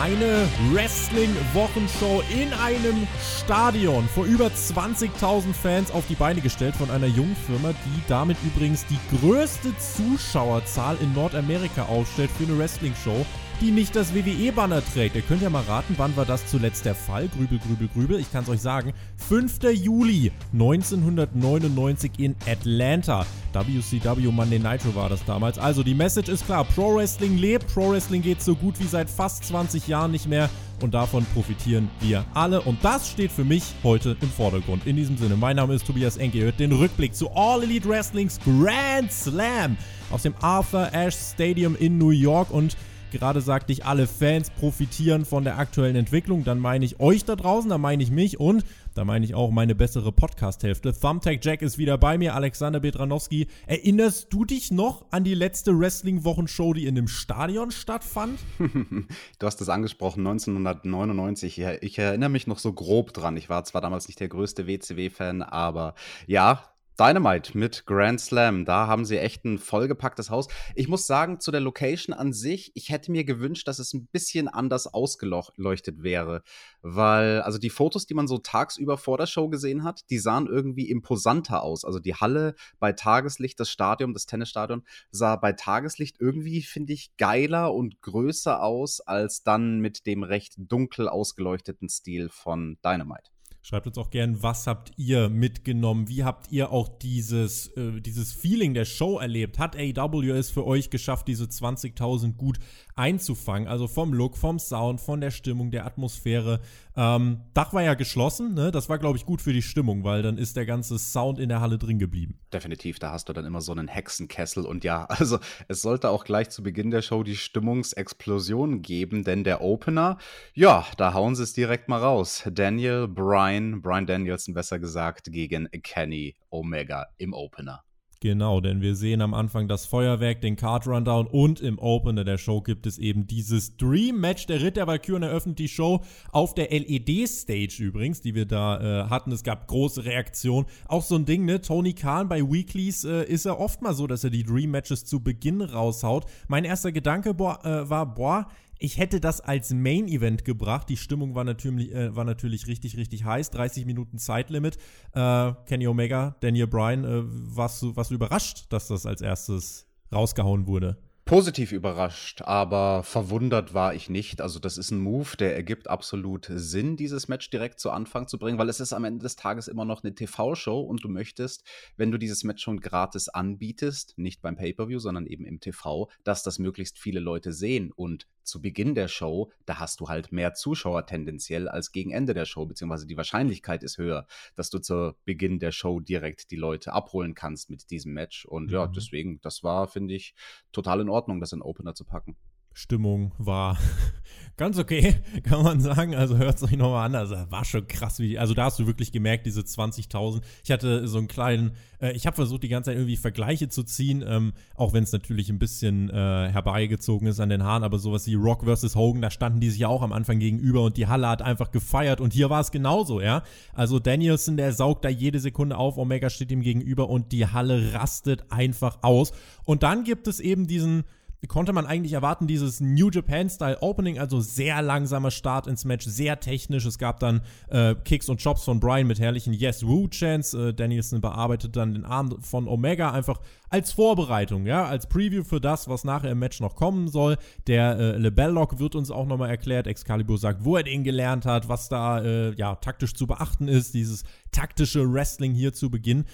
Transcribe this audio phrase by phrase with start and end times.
[0.00, 3.08] Eine Wrestling-Wochenshow in einem
[3.42, 8.36] Stadion vor über 20.000 Fans auf die Beine gestellt von einer jungen Firma, die damit
[8.44, 13.26] übrigens die größte Zuschauerzahl in Nordamerika aufstellt für eine Wrestling-Show
[13.60, 15.16] die nicht das WWE-Banner trägt.
[15.16, 17.28] Ihr könnt ja mal raten, wann war das zuletzt der Fall?
[17.28, 18.20] Grübel, grübel, grübel.
[18.20, 18.92] Ich kann es euch sagen.
[19.28, 19.58] 5.
[19.72, 23.26] Juli 1999 in Atlanta.
[23.52, 25.58] WCW Monday Nitro war das damals.
[25.58, 26.64] Also die Message ist klar.
[26.64, 27.66] Pro Wrestling lebt.
[27.74, 30.48] Pro Wrestling geht so gut wie seit fast 20 Jahren nicht mehr.
[30.80, 32.60] Und davon profitieren wir alle.
[32.60, 34.86] Und das steht für mich heute im Vordergrund.
[34.86, 36.38] In diesem Sinne, mein Name ist Tobias Enke.
[36.38, 39.76] Ihr hört den Rückblick zu All Elite Wrestlings Grand Slam
[40.10, 42.52] aus dem Arthur Ashe Stadium in New York.
[42.52, 42.76] Und
[43.10, 46.44] Gerade sagte ich, alle Fans profitieren von der aktuellen Entwicklung.
[46.44, 48.64] Dann meine ich euch da draußen, dann meine ich mich und
[48.94, 50.92] da meine ich auch meine bessere Podcast-Hälfte.
[50.92, 53.46] Thumbtack Jack ist wieder bei mir, Alexander Bedranowski.
[53.66, 58.40] Erinnerst du dich noch an die letzte Wrestling-Wochenshow, die in dem Stadion stattfand?
[58.58, 61.60] du hast es angesprochen, 1999.
[61.80, 63.36] Ich erinnere mich noch so grob dran.
[63.36, 65.94] Ich war zwar damals nicht der größte WCW-Fan, aber
[66.26, 66.64] ja,
[67.00, 70.48] Dynamite mit Grand Slam, da haben sie echt ein vollgepacktes Haus.
[70.74, 74.08] Ich muss sagen, zu der Location an sich, ich hätte mir gewünscht, dass es ein
[74.08, 76.42] bisschen anders ausgeleuchtet wäre,
[76.82, 80.48] weil, also die Fotos, die man so tagsüber vor der Show gesehen hat, die sahen
[80.48, 81.84] irgendwie imposanter aus.
[81.84, 84.82] Also die Halle bei Tageslicht, das Stadion, das Tennisstadion,
[85.12, 90.54] sah bei Tageslicht irgendwie, finde ich, geiler und größer aus als dann mit dem recht
[90.58, 93.30] dunkel ausgeleuchteten Stil von Dynamite.
[93.68, 96.08] Schreibt uns auch gern, was habt ihr mitgenommen?
[96.08, 99.58] Wie habt ihr auch dieses, äh, dieses Feeling der Show erlebt?
[99.58, 102.58] Hat AW es für euch geschafft, diese 20.000 gut
[102.98, 103.68] einzufangen?
[103.68, 106.60] Also vom Look, vom Sound, von der Stimmung, der Atmosphäre.
[106.96, 108.70] Ähm, Dach war ja geschlossen, ne?
[108.70, 111.48] Das war, glaube ich, gut für die Stimmung, weil dann ist der ganze Sound in
[111.48, 112.40] der Halle drin geblieben.
[112.52, 115.38] Definitiv, da hast du dann immer so einen Hexenkessel und ja, also
[115.68, 120.18] es sollte auch gleich zu Beginn der Show die Stimmungsexplosion geben, denn der Opener,
[120.54, 122.42] ja, da hauen sie es direkt mal raus.
[122.50, 127.84] Daniel Bryan, Bryan Danielson besser gesagt, gegen Kenny Omega im Opener.
[128.20, 132.36] Genau, denn wir sehen am Anfang das Feuerwerk, den Card Rundown und im Opener der
[132.36, 134.46] Show gibt es eben dieses Dream Match.
[134.46, 136.00] Der Ritt der Valkyren eröffnet die Show
[136.32, 139.30] auf der LED-Stage übrigens, die wir da äh, hatten.
[139.30, 140.66] Es gab große Reaktionen.
[140.86, 141.60] Auch so ein Ding, ne?
[141.60, 145.04] Tony Khan bei Weeklies äh, ist er oft mal so, dass er die Dream Matches
[145.04, 146.26] zu Beginn raushaut.
[146.48, 150.88] Mein erster Gedanke boah, äh, war, boah, ich hätte das als Main Event gebracht.
[150.88, 153.50] Die Stimmung war natürlich, äh, war natürlich richtig, richtig heiß.
[153.50, 154.78] 30 Minuten Zeitlimit.
[155.12, 159.86] Äh, Kenny Omega, Daniel Bryan, äh, warst, du, warst du überrascht, dass das als erstes
[160.12, 160.96] rausgehauen wurde?
[161.28, 164.40] Positiv überrascht, aber verwundert war ich nicht.
[164.40, 168.38] Also, das ist ein Move, der ergibt absolut Sinn, dieses Match direkt zu Anfang zu
[168.38, 171.64] bringen, weil es ist am Ende des Tages immer noch eine TV-Show und du möchtest,
[171.98, 176.42] wenn du dieses Match schon gratis anbietest, nicht beim Pay-Per-View, sondern eben im TV, dass
[176.42, 177.92] das möglichst viele Leute sehen.
[177.94, 182.34] Und zu Beginn der Show, da hast du halt mehr Zuschauer tendenziell als gegen Ende
[182.34, 184.26] der Show, beziehungsweise die Wahrscheinlichkeit ist höher,
[184.56, 188.44] dass du zu Beginn der Show direkt die Leute abholen kannst mit diesem Match.
[188.44, 188.72] Und mhm.
[188.72, 190.34] ja, deswegen, das war, finde ich,
[190.72, 192.36] total in Ordnung, das in Opener zu packen.
[192.78, 193.76] Stimmung war
[194.56, 196.14] ganz okay, kann man sagen.
[196.14, 197.16] Also hört es euch nochmal an.
[197.16, 200.42] Also war schon krass, wie, also da hast du wirklich gemerkt, diese 20.000.
[200.62, 203.82] Ich hatte so einen kleinen, äh, ich habe versucht, die ganze Zeit irgendwie Vergleiche zu
[203.82, 206.12] ziehen, ähm, auch wenn es natürlich ein bisschen äh,
[206.52, 208.94] herbeigezogen ist an den Haaren, aber sowas wie Rock vs.
[208.94, 211.72] Hogan, da standen die sich ja auch am Anfang gegenüber und die Halle hat einfach
[211.72, 213.42] gefeiert und hier war es genauso, ja.
[213.74, 217.92] Also Danielson, der saugt da jede Sekunde auf, Omega steht ihm gegenüber und die Halle
[217.92, 219.32] rastet einfach aus.
[219.64, 221.02] Und dann gibt es eben diesen
[221.46, 226.40] konnte man eigentlich erwarten, dieses New Japan-Style Opening, also sehr langsamer Start ins Match, sehr
[226.40, 226.84] technisch.
[226.84, 230.54] Es gab dann äh, Kicks und Chops von Brian mit herrlichen Yes Woo-Chants.
[230.54, 233.40] Äh, Danielson bearbeitet dann den Arm von Omega einfach
[233.70, 237.36] als Vorbereitung, ja, als Preview für das, was nachher im Match noch kommen soll.
[237.68, 239.86] Der äh, Lebellock wird uns auch nochmal erklärt.
[239.86, 243.94] Excalibur sagt, wo er den gelernt hat, was da äh, ja taktisch zu beachten ist.
[243.94, 246.24] Dieses taktische Wrestling hier zu Beginn.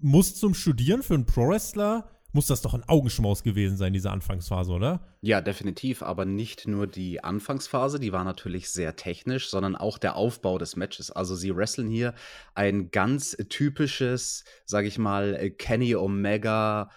[0.00, 4.72] Muss zum Studieren für einen Pro-Wrestler muss das doch ein Augenschmaus gewesen sein, diese Anfangsphase,
[4.72, 5.06] oder?
[5.20, 10.16] Ja, definitiv, aber nicht nur die Anfangsphase, die war natürlich sehr technisch, sondern auch der
[10.16, 11.10] Aufbau des Matches.
[11.10, 12.14] Also sie wresteln hier
[12.54, 16.90] ein ganz typisches, sag ich mal, Kenny Omega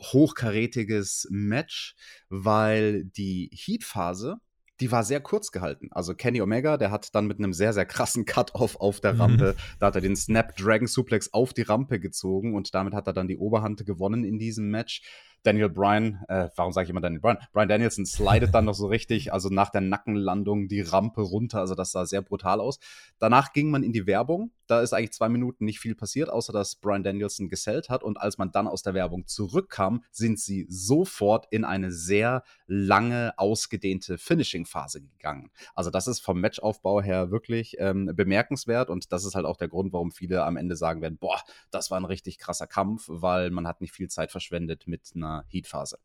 [0.00, 1.94] hochkarätiges Match,
[2.28, 4.38] weil die Heat-Phase
[4.80, 5.88] die war sehr kurz gehalten.
[5.92, 9.54] Also Kenny Omega, der hat dann mit einem sehr, sehr krassen Cut-Off auf der Rampe,
[9.56, 9.62] mhm.
[9.78, 13.28] da hat er den Snapdragon Suplex auf die Rampe gezogen und damit hat er dann
[13.28, 15.02] die Oberhand gewonnen in diesem Match.
[15.42, 17.38] Daniel Bryan, äh, warum sage ich immer Daniel Bryan?
[17.52, 21.74] Bryan Danielson slidet dann noch so richtig, also nach der Nackenlandung die Rampe runter, also
[21.74, 22.78] das sah sehr brutal aus.
[23.18, 26.52] Danach ging man in die Werbung, da ist eigentlich zwei Minuten nicht viel passiert, außer
[26.52, 30.66] dass Bryan Danielson gesellt hat und als man dann aus der Werbung zurückkam, sind sie
[30.68, 35.50] sofort in eine sehr lange, ausgedehnte Finishing-Phase gegangen.
[35.74, 39.68] Also das ist vom Matchaufbau her wirklich ähm, bemerkenswert und das ist halt auch der
[39.68, 41.40] Grund, warum viele am Ende sagen werden, boah,
[41.70, 45.44] das war ein richtig krasser Kampf, weil man hat nicht viel Zeit verschwendet mit einer
[45.48, 45.98] Heat-Phase.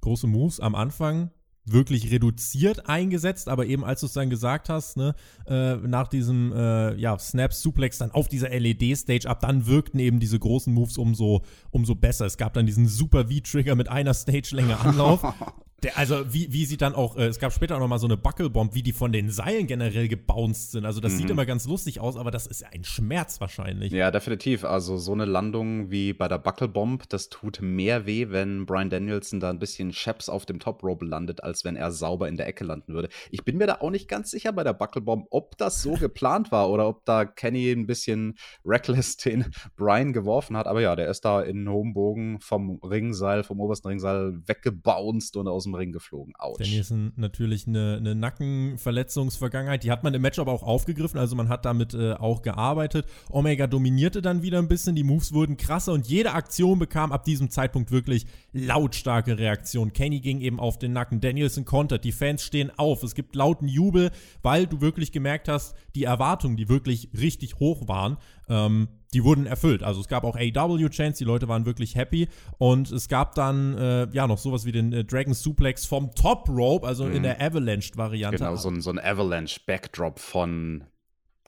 [0.00, 1.30] Große Moves am Anfang,
[1.72, 5.14] wirklich reduziert eingesetzt, aber eben als du es dann gesagt hast, ne,
[5.46, 10.20] äh, nach diesem äh, ja, Snap Suplex dann auf dieser LED-Stage ab, dann wirkten eben
[10.20, 12.26] diese großen Moves umso, umso besser.
[12.26, 15.22] Es gab dann diesen Super V-Trigger mit einer Stage-Länge Anlauf
[15.84, 18.08] Der, also wie, wie sie dann auch, äh, es gab später auch noch mal so
[18.08, 20.84] eine Buckelbomb, wie die von den Seilen generell gebounced sind.
[20.84, 21.18] Also das mhm.
[21.18, 23.92] sieht immer ganz lustig aus, aber das ist ja ein Schmerz wahrscheinlich.
[23.92, 24.64] Ja, definitiv.
[24.64, 29.38] Also so eine Landung wie bei der Buckelbomb, das tut mehr weh, wenn Brian Danielson
[29.38, 32.48] da ein bisschen Chaps auf dem Top Rope landet, als wenn er sauber in der
[32.48, 33.08] Ecke landen würde.
[33.30, 36.50] Ich bin mir da auch nicht ganz sicher bei der Buckelbomb, ob das so geplant
[36.50, 40.66] war oder ob da Kenny ein bisschen reckless den Brian geworfen hat.
[40.66, 45.46] Aber ja, der ist da in hohem Bogen vom Ringseil, vom obersten Ringseil weggebounced und
[45.46, 46.34] aus dem Ring geflogen.
[46.36, 46.60] Autsch.
[46.60, 49.84] Danielson natürlich eine, eine Nackenverletzungsvergangenheit.
[49.84, 51.18] Die hat man im Match aber auch aufgegriffen.
[51.18, 53.06] Also man hat damit äh, auch gearbeitet.
[53.30, 54.96] Omega dominierte dann wieder ein bisschen.
[54.96, 59.92] Die Moves wurden krasser und jede Aktion bekam ab diesem Zeitpunkt wirklich lautstarke Reaktion.
[59.92, 61.20] Kenny ging eben auf den Nacken.
[61.20, 62.04] Danielson kontert.
[62.04, 63.02] Die Fans stehen auf.
[63.02, 64.10] Es gibt lauten Jubel,
[64.42, 68.16] weil du wirklich gemerkt hast, die Erwartungen, die wirklich richtig hoch waren,
[68.48, 69.82] ähm, die wurden erfüllt.
[69.82, 72.28] Also es gab auch AW-Chants, die Leute waren wirklich happy.
[72.58, 76.48] Und es gab dann äh, ja noch sowas wie den äh, Dragon Suplex vom Top
[76.48, 77.16] Rope, also mhm.
[77.16, 78.38] in der Avalanche-Variante.
[78.38, 80.84] Genau, so ein, so ein Avalanche-Backdrop von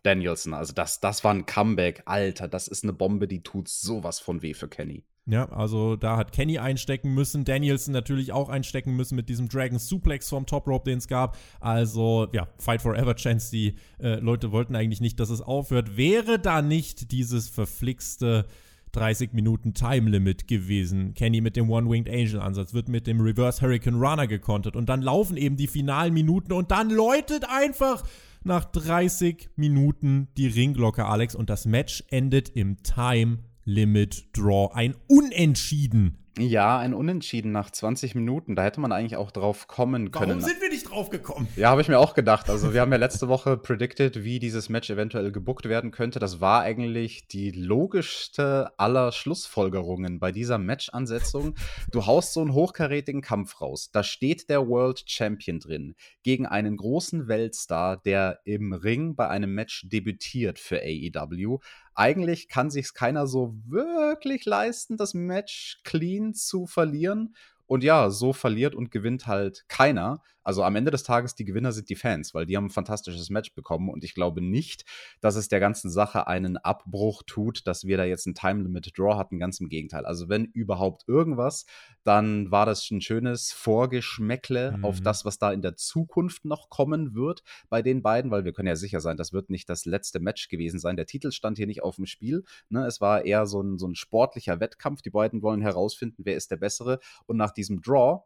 [0.02, 0.54] Danielson.
[0.54, 2.02] Also das, das war ein Comeback.
[2.06, 5.04] Alter, das ist eine Bombe, die tut sowas von weh für Kenny.
[5.26, 9.78] Ja, also da hat Kenny einstecken müssen, Danielson natürlich auch einstecken müssen mit diesem Dragon
[9.78, 11.36] Suplex vom Top Rope, den es gab.
[11.60, 15.96] Also ja, Fight Forever Chance, die äh, Leute wollten eigentlich nicht, dass es aufhört.
[15.96, 18.46] Wäre da nicht dieses verflixte
[18.92, 21.14] 30 Minuten Time Limit gewesen.
[21.14, 25.02] Kenny mit dem One-Winged Angel Ansatz wird mit dem Reverse Hurricane Runner gekontert und dann
[25.02, 28.02] laufen eben die finalen Minuten und dann läutet einfach
[28.42, 33.38] nach 30 Minuten die Ringglocke, Alex, und das Match endet im Time
[33.70, 34.72] Limit Draw.
[34.74, 36.18] Ein Unentschieden.
[36.38, 38.56] Ja, ein Unentschieden nach 20 Minuten.
[38.56, 40.28] Da hätte man eigentlich auch drauf kommen können.
[40.28, 41.46] Warum sind wir nicht drauf gekommen?
[41.54, 42.50] Ja, habe ich mir auch gedacht.
[42.50, 46.18] Also, wir haben ja letzte Woche predicted, wie dieses Match eventuell gebuckt werden könnte.
[46.18, 51.54] Das war eigentlich die logischste aller Schlussfolgerungen bei dieser Match-Ansetzung.
[51.92, 53.90] Du haust so einen hochkarätigen Kampf raus.
[53.92, 59.54] Da steht der World Champion drin gegen einen großen Weltstar, der im Ring bei einem
[59.54, 61.58] Match debütiert für AEW
[61.94, 67.34] eigentlich kann sich keiner so wirklich leisten, das Match clean zu verlieren.
[67.66, 70.22] Und ja, so verliert und gewinnt halt keiner.
[70.42, 73.30] Also am Ende des Tages, die Gewinner sind die Fans, weil die haben ein fantastisches
[73.30, 74.84] Match bekommen und ich glaube nicht,
[75.20, 78.96] dass es der ganzen Sache einen Abbruch tut, dass wir da jetzt ein Time Limit
[78.96, 80.06] Draw hatten, ganz im Gegenteil.
[80.06, 81.66] Also wenn überhaupt irgendwas,
[82.04, 84.84] dann war das ein schönes Vorgeschmäckle mhm.
[84.84, 88.52] auf das, was da in der Zukunft noch kommen wird bei den beiden, weil wir
[88.52, 90.96] können ja sicher sein, das wird nicht das letzte Match gewesen sein.
[90.96, 92.44] Der Titel stand hier nicht auf dem Spiel.
[92.68, 92.86] Ne?
[92.86, 95.02] Es war eher so ein, so ein sportlicher Wettkampf.
[95.02, 97.00] Die beiden wollen herausfinden, wer ist der Bessere.
[97.26, 98.24] Und nach diesem Draw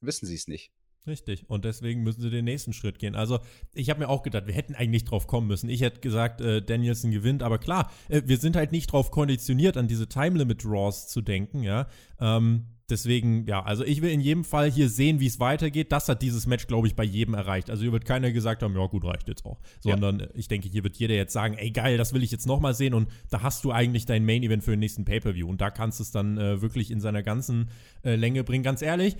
[0.00, 0.72] wissen sie es nicht.
[1.06, 1.48] Richtig.
[1.48, 3.14] Und deswegen müssen sie den nächsten Schritt gehen.
[3.14, 3.40] Also,
[3.74, 5.70] ich habe mir auch gedacht, wir hätten eigentlich drauf kommen müssen.
[5.70, 9.76] Ich hätte gesagt, äh, Danielson gewinnt, aber klar, äh, wir sind halt nicht drauf konditioniert,
[9.76, 11.86] an diese Time Limit Draws zu denken, ja.
[12.20, 15.92] Ähm, deswegen, ja, also ich will in jedem Fall hier sehen, wie es weitergeht.
[15.92, 17.70] Das hat dieses Match, glaube ich, bei jedem erreicht.
[17.70, 19.60] Also hier wird keiner gesagt haben, ja gut, reicht jetzt auch.
[19.80, 20.26] Sondern ja.
[20.34, 22.94] ich denke, hier wird jeder jetzt sagen, ey geil, das will ich jetzt nochmal sehen.
[22.94, 25.48] Und da hast du eigentlich dein Main Event für den nächsten Pay-Per-View.
[25.48, 27.70] Und da kannst du es dann äh, wirklich in seiner ganzen
[28.02, 28.64] äh, Länge bringen.
[28.64, 29.16] Ganz ehrlich,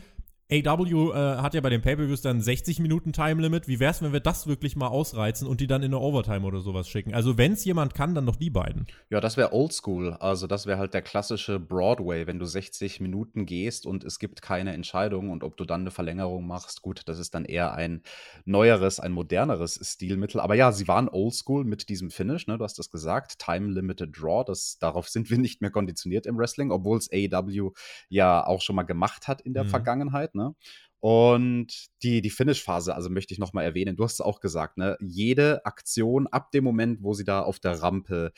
[0.53, 3.69] AW äh, hat ja bei den Pay-Per-Views dann 60 Minuten Time Limit.
[3.69, 6.61] Wie wär's, wenn wir das wirklich mal ausreizen und die dann in eine Overtime oder
[6.61, 7.15] sowas schicken?
[7.15, 8.87] Also, wenn's jemand kann, dann doch die beiden.
[9.11, 10.15] Ja, das wäre oldschool.
[10.15, 14.43] Also, das wäre halt der klassische Broadway, wenn du 60 Minuten gehst und es gibt
[14.43, 16.83] keine Entscheidung und ob du dann eine Verlängerung machst.
[16.83, 18.03] Gut, das ist dann eher ein
[18.45, 20.41] neueres, ein moderneres Stilmittel.
[20.41, 22.59] Aber ja, sie waren oldschool mit diesem Finish, ne?
[22.59, 23.39] Du hast das gesagt.
[23.39, 24.43] Time Limited Draw.
[24.45, 27.71] Das, darauf sind wir nicht mehr konditioniert im Wrestling, obwohl es AEW
[28.09, 29.69] ja auch schon mal gemacht hat in der mhm.
[29.69, 30.35] Vergangenheit.
[30.35, 30.40] Ne?
[30.41, 30.55] Ne?
[31.01, 34.99] Und die, die Finish-Phase, also möchte ich nochmal erwähnen, du hast es auch gesagt, ne?
[35.01, 38.33] Jede Aktion ab dem Moment, wo sie da auf der Rampe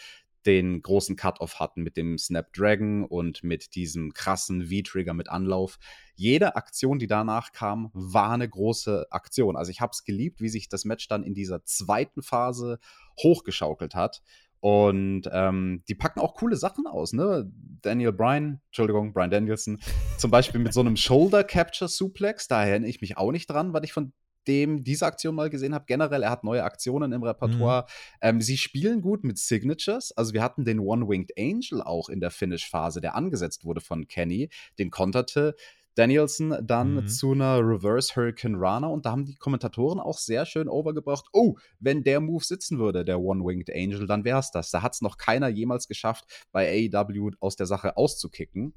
[0.47, 5.79] den großen Cut-Off hatten mit dem Snapdragon und mit diesem krassen V-Trigger mit Anlauf.
[6.15, 9.57] Jede Aktion, die danach kam, war eine große Aktion.
[9.57, 12.79] Also ich habe es geliebt, wie sich das Match dann in dieser zweiten Phase
[13.23, 14.23] hochgeschaukelt hat.
[14.63, 17.51] Und ähm, die packen auch coole Sachen aus, ne?
[17.83, 19.81] Daniel Bryan, Entschuldigung, Bryan Danielson,
[20.19, 23.73] zum Beispiel mit so einem Shoulder Capture Suplex, da erinnere ich mich auch nicht dran,
[23.73, 24.13] weil ich von
[24.47, 25.87] dem diese Aktion mal gesehen habe.
[25.89, 27.83] Generell, er hat neue Aktionen im Repertoire.
[27.83, 28.19] Mhm.
[28.21, 30.13] Ähm, sie spielen gut mit Signatures.
[30.13, 34.49] Also wir hatten den One-Winged Angel auch in der Finish-Phase, der angesetzt wurde von Kenny.
[34.79, 35.57] Den konterte
[35.95, 37.09] Danielson dann mhm.
[37.09, 41.27] zu einer Reverse Hurricane Rana und da haben die Kommentatoren auch sehr schön overgebracht.
[41.33, 44.71] Oh, wenn der Move sitzen würde, der One-Winged Angel, dann wäre es das.
[44.71, 48.75] Da hat es noch keiner jemals geschafft, bei AEW aus der Sache auszukicken.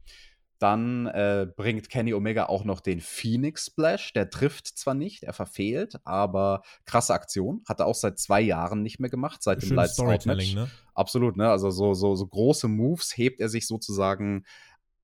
[0.60, 4.14] Dann äh, bringt Kenny Omega auch noch den Phoenix Splash.
[4.14, 7.62] Der trifft zwar nicht, er verfehlt, aber krasse Aktion.
[7.68, 10.56] Hat er auch seit zwei Jahren nicht mehr gemacht, seit dem Lights Out Match.
[10.56, 10.70] Ne?
[10.94, 11.50] Absolut, ne?
[11.50, 14.46] Also so, so, so große Moves hebt er sich sozusagen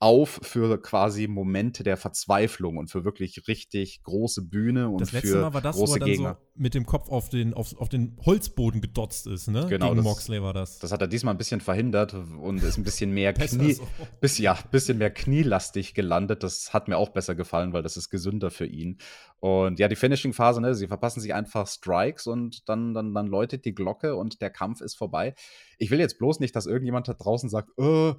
[0.01, 5.34] auf für quasi Momente der Verzweiflung und für wirklich richtig große Bühne und das letzte
[5.34, 6.38] für Mal war das, große wo er dann Gegner.
[6.39, 9.67] So mit dem Kopf auf den, auf, auf den Holzboden gedotzt ist, ne?
[9.70, 10.79] Genau, Gegen das, Moxley war das.
[10.79, 13.88] Das hat er diesmal ein bisschen verhindert und ist ein bisschen mehr Knie, so.
[14.20, 16.41] bis, ja, bisschen mehr knielastig gelandet.
[16.41, 18.98] Das hat mir auch besser gefallen, weil das ist gesünder für ihn.
[19.39, 23.65] Und ja, die Finishing-Phase, ne, sie verpassen sich einfach Strikes und dann, dann, dann läutet
[23.65, 25.36] die Glocke und der Kampf ist vorbei.
[25.77, 28.13] Ich will jetzt bloß nicht, dass irgendjemand da draußen sagt, äh,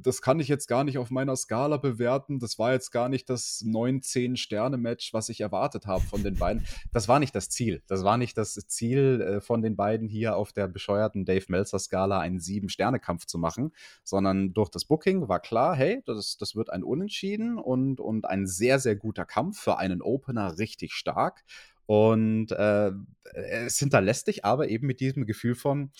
[0.00, 2.38] das kann ich jetzt gar nicht auf meiner Skala bewerten.
[2.38, 6.66] Das war jetzt gar nicht das 9-10-Sterne-Match, was ich erwartet habe von den beiden.
[6.92, 7.82] Das war nicht das Ziel.
[7.86, 12.20] Das war nicht das Ziel äh, von den beiden hier auf der bescheuerten Dave Meltzer-Skala
[12.20, 13.72] einen 7-Sterne-Kampf zu machen,
[14.04, 18.46] sondern durch das Booking war klar, hey, das, das wird ein Unentschieden und, und ein
[18.46, 21.44] sehr, sehr guter Kampf für einen Opener richtig stark.
[21.86, 22.92] Und äh,
[23.34, 25.90] es hinterlässt dich aber eben mit diesem Gefühl von,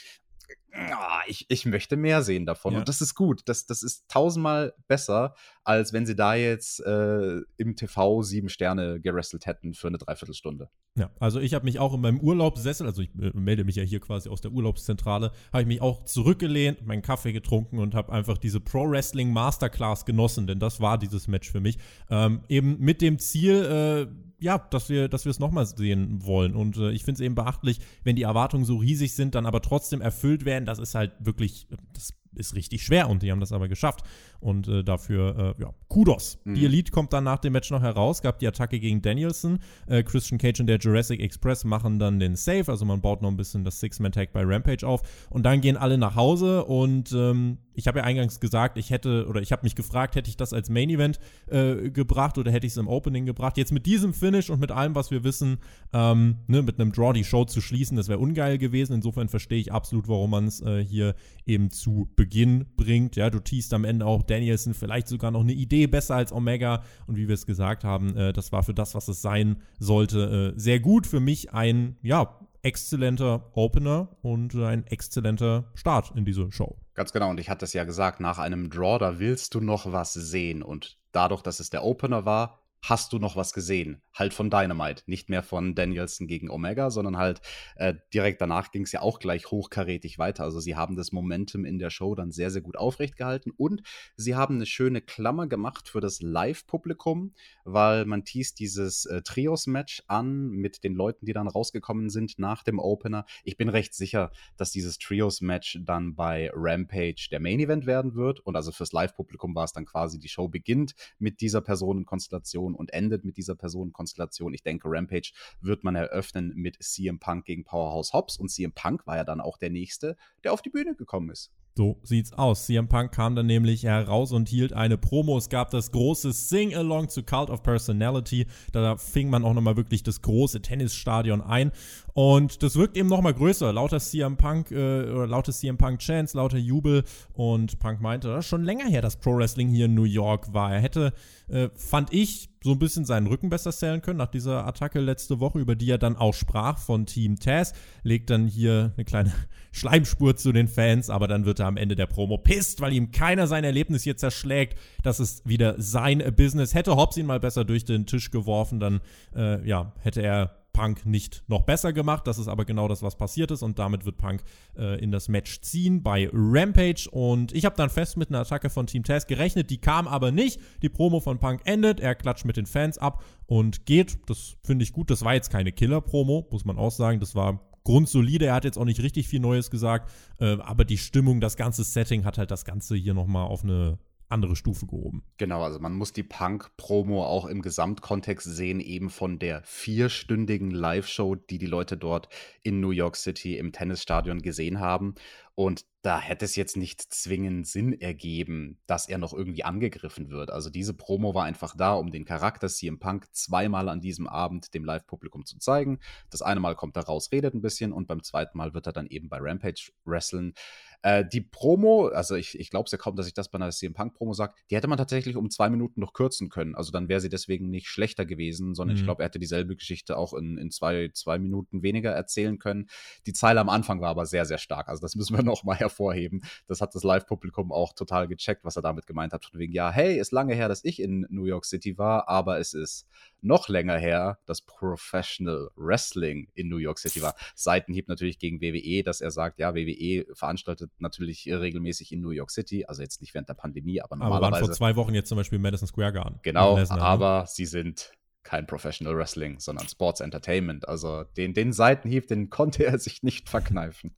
[1.26, 2.74] ich, ich möchte mehr sehen davon.
[2.74, 2.80] Ja.
[2.80, 3.42] Und das ist gut.
[3.46, 5.34] Das, das ist tausendmal besser,
[5.64, 10.68] als wenn sie da jetzt äh, im TV sieben Sterne gerestelt hätten für eine Dreiviertelstunde.
[10.96, 13.82] Ja, also ich habe mich auch in meinem Urlaubssessel, also ich äh, melde mich ja
[13.82, 18.12] hier quasi aus der Urlaubszentrale, habe ich mich auch zurückgelehnt, meinen Kaffee getrunken und habe
[18.12, 21.78] einfach diese Pro Wrestling Masterclass genossen, denn das war dieses Match für mich.
[22.10, 26.54] Ähm, eben mit dem Ziel, äh, ja, dass wir, dass wir es nochmal sehen wollen.
[26.54, 29.62] Und äh, ich finde es eben beachtlich, wenn die Erwartungen so riesig sind, dann aber
[29.62, 30.66] trotzdem erfüllt werden.
[30.66, 34.02] Das ist halt wirklich, das ist richtig schwer und die haben das aber geschafft.
[34.40, 36.38] Und äh, dafür, äh, ja, Kudos.
[36.44, 36.54] Mhm.
[36.54, 39.58] Die Elite kommt dann nach dem Match noch heraus, gab die Attacke gegen Danielson.
[39.86, 43.30] Äh, Christian Cage und der Jurassic Express machen dann den Save, also man baut noch
[43.30, 45.02] ein bisschen das Six-Man-Tag bei Rampage auf.
[45.28, 49.26] Und dann gehen alle nach Hause und ähm, ich habe ja eingangs gesagt, ich hätte,
[49.26, 51.18] oder ich habe mich gefragt, hätte ich das als Main-Event
[51.48, 53.56] äh, gebracht oder hätte ich es im Opening gebracht.
[53.56, 55.58] Jetzt mit diesem Finish und mit allem, was wir wissen,
[55.92, 58.94] ähm, ne, mit einem Draw die Show zu schließen, das wäre ungeil gewesen.
[58.94, 61.14] Insofern verstehe ich absolut, warum man es äh, hier
[61.46, 63.16] eben zu Beginn bringt.
[63.16, 66.82] Ja, du teast am Ende auch Danielson vielleicht sogar noch eine Idee besser als Omega.
[67.06, 70.52] Und wie wir es gesagt haben, äh, das war für das, was es sein sollte,
[70.54, 71.06] äh, sehr gut.
[71.06, 76.76] Für mich ein, ja, exzellenter Opener und ein exzellenter Start in diese Show.
[76.92, 79.90] Ganz genau, und ich hatte es ja gesagt, nach einem Draw, da willst du noch
[79.90, 80.62] was sehen.
[80.62, 84.02] Und dadurch, dass es der Opener war, hast du noch was gesehen?
[84.14, 87.40] Halt von Dynamite, nicht mehr von Danielson gegen Omega, sondern halt
[87.76, 90.44] äh, direkt danach ging es ja auch gleich hochkarätig weiter.
[90.44, 93.82] Also sie haben das Momentum in der Show dann sehr, sehr gut aufrecht gehalten und
[94.16, 97.34] sie haben eine schöne Klammer gemacht für das Live-Publikum,
[97.64, 102.62] weil man teast dieses äh, Trios-Match an mit den Leuten, die dann rausgekommen sind nach
[102.62, 103.26] dem Opener.
[103.44, 108.56] Ich bin recht sicher, dass dieses Trios-Match dann bei Rampage der Main-Event werden wird und
[108.56, 112.92] also fürs Live-Publikum war es dann quasi, die Show beginnt mit dieser Personenkonstellation Personenkonstellation und
[112.92, 114.54] endet mit dieser Personenkonstellation.
[114.54, 119.06] Ich denke, Rampage wird man eröffnen mit CM Punk gegen Powerhouse Hobbs und CM Punk
[119.06, 121.52] war ja dann auch der Nächste, der auf die Bühne gekommen ist.
[121.76, 122.66] So sieht's aus.
[122.66, 125.38] CM Punk kam dann nämlich heraus und hielt eine Promo.
[125.38, 128.46] Es gab das große Sing-Along zu Cult of Personality.
[128.72, 131.70] Da fing man auch nochmal wirklich das große Tennisstadion ein.
[132.14, 133.72] Und das wirkt eben nochmal größer.
[133.72, 137.04] Lauter CM Punk, äh, oder lauter CM Punk Chance, lauter Jubel.
[137.32, 140.52] Und Punk meinte, das ist schon länger her, dass Pro Wrestling hier in New York
[140.52, 140.72] war.
[140.72, 141.12] Er hätte,
[141.48, 145.40] äh, fand ich, so ein bisschen seinen Rücken besser zählen können nach dieser Attacke letzte
[145.40, 147.72] Woche, über die er dann auch sprach von Team Taz.
[148.02, 149.32] Legt dann hier eine kleine
[149.72, 153.12] Schleimspur zu den Fans, aber dann wird er am Ende der Promo pisst, weil ihm
[153.12, 154.78] keiner sein Erlebnis hier zerschlägt.
[155.02, 156.74] Das ist wieder sein Business.
[156.74, 159.00] Hätte Hobbs ihn mal besser durch den Tisch geworfen, dann
[159.34, 162.26] äh, ja, hätte er Punk nicht noch besser gemacht.
[162.26, 163.62] Das ist aber genau das, was passiert ist.
[163.62, 164.42] Und damit wird Punk
[164.76, 167.08] äh, in das Match ziehen bei Rampage.
[167.10, 169.70] Und ich habe dann fest mit einer Attacke von Team Taz gerechnet.
[169.70, 170.60] Die kam aber nicht.
[170.82, 172.00] Die Promo von Punk endet.
[172.00, 174.18] Er klatscht mit den Fans ab und geht.
[174.26, 175.10] Das finde ich gut.
[175.10, 177.20] Das war jetzt keine Killer-Promo, muss man auch sagen.
[177.20, 178.46] Das war grundsolide.
[178.46, 181.84] Er hat jetzt auch nicht richtig viel Neues gesagt, äh, aber die Stimmung, das ganze
[181.84, 183.98] Setting hat halt das Ganze hier nochmal auf eine
[184.30, 185.24] andere Stufe gehoben.
[185.36, 191.34] Genau, also man muss die Punk-Promo auch im Gesamtkontext sehen, eben von der vierstündigen Live-Show,
[191.34, 192.28] die die Leute dort
[192.62, 195.14] in New York City im Tennisstadion gesehen haben.
[195.54, 200.50] Und da hätte es jetzt nicht zwingend Sinn ergeben, dass er noch irgendwie angegriffen wird.
[200.50, 204.72] Also diese Promo war einfach da, um den Charakter CM Punk zweimal an diesem Abend
[204.72, 205.98] dem Live-Publikum zu zeigen.
[206.30, 208.94] Das eine Mal kommt er raus, redet ein bisschen und beim zweiten Mal wird er
[208.94, 210.54] dann eben bei Rampage wrestlen.
[211.02, 213.70] Äh, die Promo, also ich, ich glaube es ja kaum, dass ich das bei einer
[213.70, 216.74] CM Punk-Promo sage, die hätte man tatsächlich um zwei Minuten noch kürzen können.
[216.74, 219.00] Also dann wäre sie deswegen nicht schlechter gewesen, sondern mhm.
[219.00, 222.88] ich glaube, er hätte dieselbe Geschichte auch in, in zwei, zwei Minuten weniger erzählen können.
[223.26, 224.88] Die Zeile am Anfang war aber sehr, sehr stark.
[224.88, 226.42] Also das müssen wir noch mal hervorheben.
[226.66, 229.46] Das hat das Live-Publikum auch total gecheckt, was er damit gemeint hat.
[229.46, 232.58] Von wegen, ja, hey, ist lange her, dass ich in New York City war, aber
[232.58, 233.06] es ist
[233.42, 237.34] noch länger her, dass Professional Wrestling in New York City war.
[237.54, 242.50] Seitenhieb natürlich gegen WWE, dass er sagt, ja, WWE veranstaltet natürlich regelmäßig in New York
[242.50, 244.46] City, also jetzt nicht während der Pandemie, aber normalerweise.
[244.46, 246.40] Aber waren vor zwei Wochen jetzt zum Beispiel Madison Square Garden.
[246.42, 247.46] Genau, Lesnar, aber ne?
[247.48, 250.88] sie sind kein Professional Wrestling, sondern Sports Entertainment.
[250.88, 254.14] Also den, den Seitenhieb, den konnte er sich nicht verkneifen.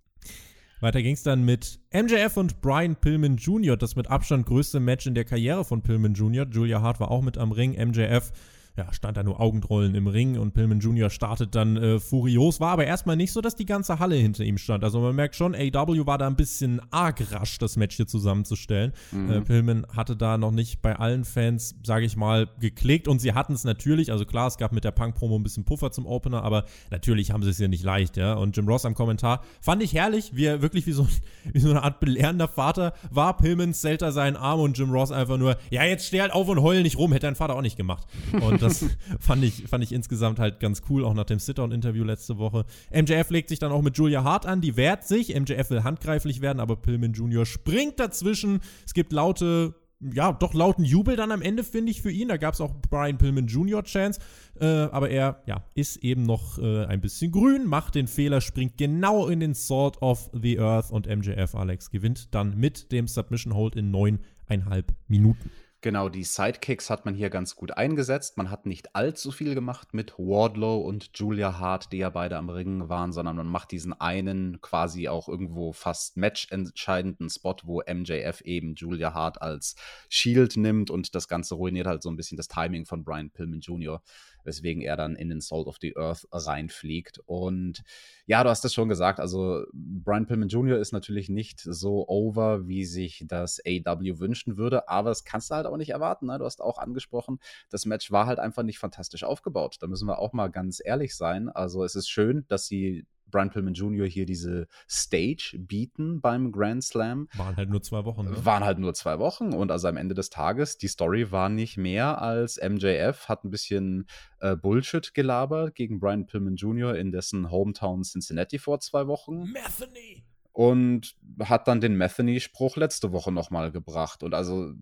[0.81, 5.07] Weiter ging es dann mit MJF und Brian Pillman Jr., das mit Abstand größte Match
[5.07, 6.45] in der Karriere von Pillman Jr.
[6.51, 7.73] Julia Hart war auch mit am Ring.
[7.73, 8.33] MJF
[8.77, 11.11] ja, stand da nur Augenrollen im Ring und Pillman Jr.
[11.11, 12.59] startet dann äh, furios.
[12.59, 14.83] War aber erstmal nicht so, dass die ganze Halle hinter ihm stand.
[14.83, 18.93] Also man merkt schon, AW war da ein bisschen arg rasch, das Match hier zusammenzustellen.
[19.11, 19.31] Mhm.
[19.31, 23.35] Äh, Pillman hatte da noch nicht bei allen Fans, sage ich mal, geklickt und sie
[23.35, 24.11] hatten es natürlich.
[24.11, 27.43] Also klar, es gab mit der Punk-Promo ein bisschen Puffer zum Opener, aber natürlich haben
[27.43, 28.35] sie es ja nicht leicht, ja.
[28.35, 31.07] Und Jim Ross am Kommentar fand ich herrlich, wie er wirklich wie so,
[31.53, 33.37] wie so eine Art belehrender Vater war.
[33.37, 36.49] Pillman zählt da seinen Arm und Jim Ross einfach nur, ja, jetzt steh halt auf
[36.49, 37.13] und heul nicht rum.
[37.13, 38.07] Hätte dein Vater auch nicht gemacht.
[38.33, 38.85] Und das
[39.21, 42.65] fand, ich, fand ich insgesamt halt ganz cool, auch nach dem Sit-Down-Interview letzte Woche.
[42.93, 45.35] MJF legt sich dann auch mit Julia Hart an, die wehrt sich.
[45.39, 47.45] MJF will handgreiflich werden, aber Pillman Jr.
[47.45, 48.61] springt dazwischen.
[48.87, 52.29] Es gibt laute ja, doch lauten Jubel dann am Ende, finde ich, für ihn.
[52.29, 53.85] Da gab es auch Brian Pillman Jr.
[53.85, 54.21] Chance.
[54.61, 58.77] Äh, aber er, ja, ist eben noch äh, ein bisschen grün, macht den Fehler, springt
[58.77, 63.55] genau in den Sword of the Earth und MJF Alex gewinnt dann mit dem Submission
[63.55, 65.51] Hold in neuneinhalb Minuten.
[65.85, 68.37] Genau, die Sidekicks hat man hier ganz gut eingesetzt.
[68.37, 72.51] Man hat nicht allzu viel gemacht mit Wardlow und Julia Hart, die ja beide am
[72.51, 78.43] Ring waren, sondern man macht diesen einen quasi auch irgendwo fast matchentscheidenden Spot, wo MJF
[78.43, 79.75] eben Julia Hart als
[80.09, 83.59] Shield nimmt und das Ganze ruiniert halt so ein bisschen das Timing von Brian Pillman
[83.59, 84.01] Jr
[84.45, 87.19] weswegen er dann in den Salt of the Earth reinfliegt.
[87.27, 87.83] Und
[88.27, 90.79] ja, du hast es schon gesagt, also Brian Pillman Jr.
[90.79, 95.55] ist natürlich nicht so over, wie sich das AW wünschen würde, aber das kannst du
[95.55, 96.27] halt auch nicht erwarten.
[96.27, 96.39] Ne?
[96.39, 97.39] Du hast auch angesprochen,
[97.71, 99.77] das Match war halt einfach nicht fantastisch aufgebaut.
[99.81, 101.49] Da müssen wir auch mal ganz ehrlich sein.
[101.49, 104.07] Also es ist schön, dass sie Brian Pillman Jr.
[104.07, 107.29] hier diese Stage bieten beim Grand Slam.
[107.35, 108.31] Waren halt nur zwei Wochen.
[108.31, 108.45] Ne?
[108.45, 111.77] Waren halt nur zwei Wochen und also am Ende des Tages, die Story war nicht
[111.77, 114.07] mehr als MJF hat ein bisschen
[114.41, 116.95] äh, Bullshit gelabert gegen Brian Pillman Jr.
[116.95, 119.51] in dessen Hometown Cincinnati vor zwei Wochen.
[119.51, 120.25] Metheny!
[120.53, 124.23] Und hat dann den Metheny-Spruch letzte Woche nochmal gebracht.
[124.23, 124.73] Und also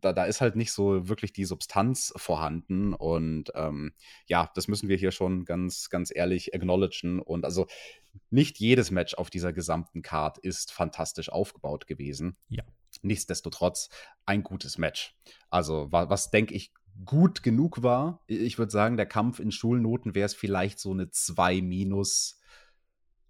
[0.00, 2.94] da, da ist halt nicht so wirklich die Substanz vorhanden.
[2.94, 3.92] Und ähm,
[4.26, 7.20] ja, das müssen wir hier schon ganz, ganz ehrlich acknowledgen.
[7.20, 7.66] Und also
[8.30, 12.38] nicht jedes Match auf dieser gesamten Card ist fantastisch aufgebaut gewesen.
[12.48, 12.64] Ja.
[13.02, 13.90] Nichtsdestotrotz
[14.24, 15.14] ein gutes Match.
[15.50, 16.72] Also, was, was denke ich,
[17.04, 18.24] gut genug war.
[18.26, 22.37] Ich würde sagen, der Kampf in Schulnoten wäre es vielleicht so eine 2 minus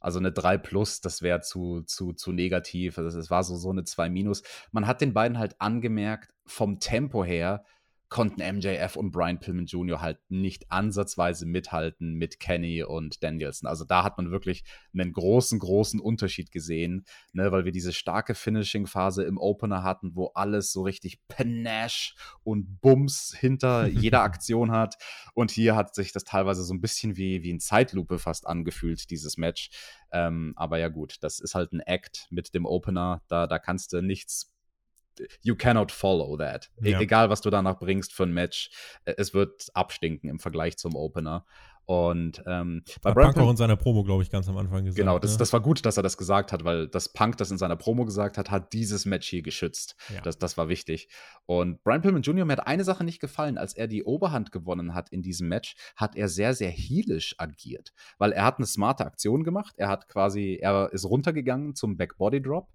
[0.01, 2.99] also eine 3 plus, das wäre zu, zu, zu negativ.
[2.99, 4.43] Also es war so, so eine 2 minus.
[4.71, 7.65] Man hat den beiden halt angemerkt, vom Tempo her,
[8.09, 10.01] konnten MJF und Brian Pillman Jr.
[10.01, 13.69] halt nicht ansatzweise mithalten mit Kenny und Danielson.
[13.69, 18.35] Also da hat man wirklich einen großen, großen Unterschied gesehen, ne, weil wir diese starke
[18.35, 24.97] Finishing-Phase im Opener hatten, wo alles so richtig Panache und Bums hinter jeder Aktion hat.
[25.35, 29.11] Und hier hat sich das teilweise so ein bisschen wie, wie ein Zeitlupe fast angefühlt,
[29.11, 29.71] dieses Match.
[30.13, 33.23] Ähm, aber ja gut, das ist halt ein Act mit dem Opener.
[33.29, 34.51] Da, da kannst du nichts
[35.43, 36.71] you cannot follow that.
[36.83, 37.01] E ja.
[37.01, 38.71] egal, was du danach bringst für ein Match,
[39.05, 41.45] äh, es wird abstinken im Vergleich zum Opener.
[41.89, 44.99] Und ähm, bei hat Punk auch in seiner Promo, glaube ich, ganz am Anfang gesagt.
[44.99, 45.39] Genau, das, ne?
[45.39, 48.05] das war gut, dass er das gesagt hat, weil das Punk das in seiner Promo
[48.05, 49.97] gesagt hat, hat dieses Match hier geschützt.
[50.13, 50.21] Ja.
[50.21, 51.09] Das, das war wichtig.
[51.47, 52.45] Und Brian Pillman Jr.
[52.45, 53.57] mir hat eine Sache nicht gefallen.
[53.57, 57.95] Als er die Oberhand gewonnen hat in diesem Match, hat er sehr, sehr heelisch agiert.
[58.19, 59.73] Weil er hat eine smarte Aktion gemacht.
[59.79, 62.69] Er hat quasi, er ist runtergegangen zum Backbody Drop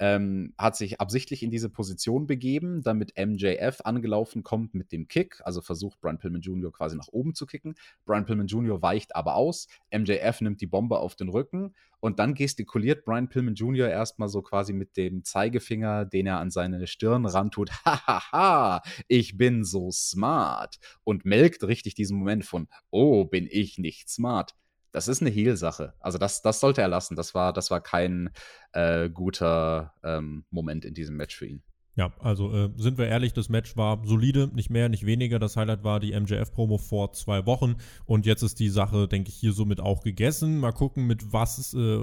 [0.00, 5.40] ähm, hat sich absichtlich in diese Position begeben, damit MJF angelaufen kommt mit dem Kick,
[5.44, 6.72] also versucht Brian Pillman Jr.
[6.72, 7.74] quasi nach oben zu kicken.
[8.06, 8.80] Brian Pillman Jr.
[8.80, 13.54] weicht aber aus, MJF nimmt die Bombe auf den Rücken und dann gestikuliert Brian Pillman
[13.54, 13.90] Jr.
[13.90, 17.70] erstmal so quasi mit dem Zeigefinger, den er an seine Stirn rantut.
[17.84, 20.78] Hahaha, ich bin so smart.
[21.04, 24.54] Und melkt richtig diesen Moment von, oh, bin ich nicht smart.
[24.92, 25.94] Das ist eine Heal-Sache.
[26.00, 27.16] Also das, das sollte er lassen.
[27.16, 28.30] Das war, das war kein
[28.72, 31.62] äh, guter ähm, Moment in diesem Match für ihn.
[31.96, 35.40] Ja, also äh, sind wir ehrlich, das Match war solide, nicht mehr, nicht weniger.
[35.40, 37.76] Das Highlight war die MJF-Promo vor zwei Wochen
[38.06, 40.60] und jetzt ist die Sache, denke ich, hier somit auch gegessen.
[40.60, 41.98] Mal gucken, mit was äh,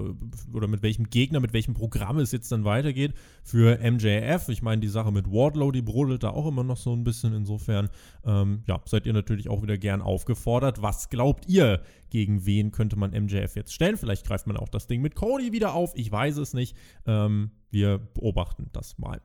[0.53, 4.49] oder mit welchem Gegner, mit welchem Programm es jetzt dann weitergeht für MJF.
[4.49, 7.33] Ich meine, die Sache mit Wardlow, die brodelt da auch immer noch so ein bisschen.
[7.33, 7.89] Insofern,
[8.25, 10.81] ähm, ja, seid ihr natürlich auch wieder gern aufgefordert.
[10.81, 13.95] Was glaubt ihr, gegen wen könnte man MJF jetzt stellen?
[13.95, 15.93] Vielleicht greift man auch das Ding mit Cody wieder auf.
[15.95, 16.75] Ich weiß es nicht.
[17.05, 19.21] Ähm, wir beobachten das mal.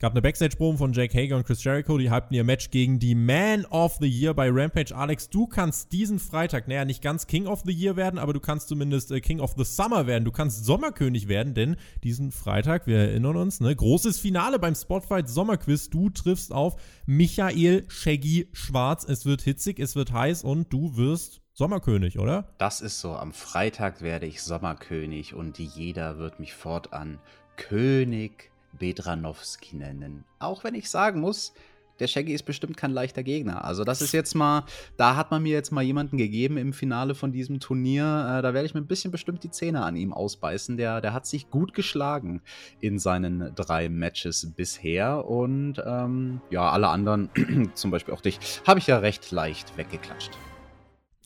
[0.00, 3.14] Gab eine Backstage-Promo von Jake Hager und Chris Jericho, die hypten ihr Match gegen die
[3.14, 4.96] Man of the Year bei Rampage.
[4.96, 8.40] Alex, du kannst diesen Freitag, naja, nicht ganz King of the Year werden, aber du
[8.40, 10.24] kannst zumindest äh, King of the Summer werden.
[10.24, 15.28] Du kannst Sommerkönig werden, denn diesen Freitag, wir erinnern uns, ne, großes Finale beim Spotfight
[15.28, 15.90] Sommerquiz.
[15.90, 19.04] Du triffst auf Michael Shaggy Schwarz.
[19.06, 22.54] Es wird hitzig, es wird heiß und du wirst Sommerkönig, oder?
[22.56, 23.12] Das ist so.
[23.16, 27.18] Am Freitag werde ich Sommerkönig und jeder wird mich fortan
[27.58, 30.24] König Bedranowski nennen.
[30.38, 31.52] Auch wenn ich sagen muss,
[32.00, 33.64] der Shaggy ist bestimmt kein leichter Gegner.
[33.64, 34.64] Also das ist jetzt mal,
[34.96, 38.04] da hat man mir jetzt mal jemanden gegeben im Finale von diesem Turnier.
[38.04, 40.78] Äh, da werde ich mir ein bisschen bestimmt die Zähne an ihm ausbeißen.
[40.78, 42.40] Der, der hat sich gut geschlagen
[42.80, 45.26] in seinen drei Matches bisher.
[45.26, 47.28] Und ähm, ja, alle anderen,
[47.74, 50.30] zum Beispiel auch dich, habe ich ja recht leicht weggeklatscht.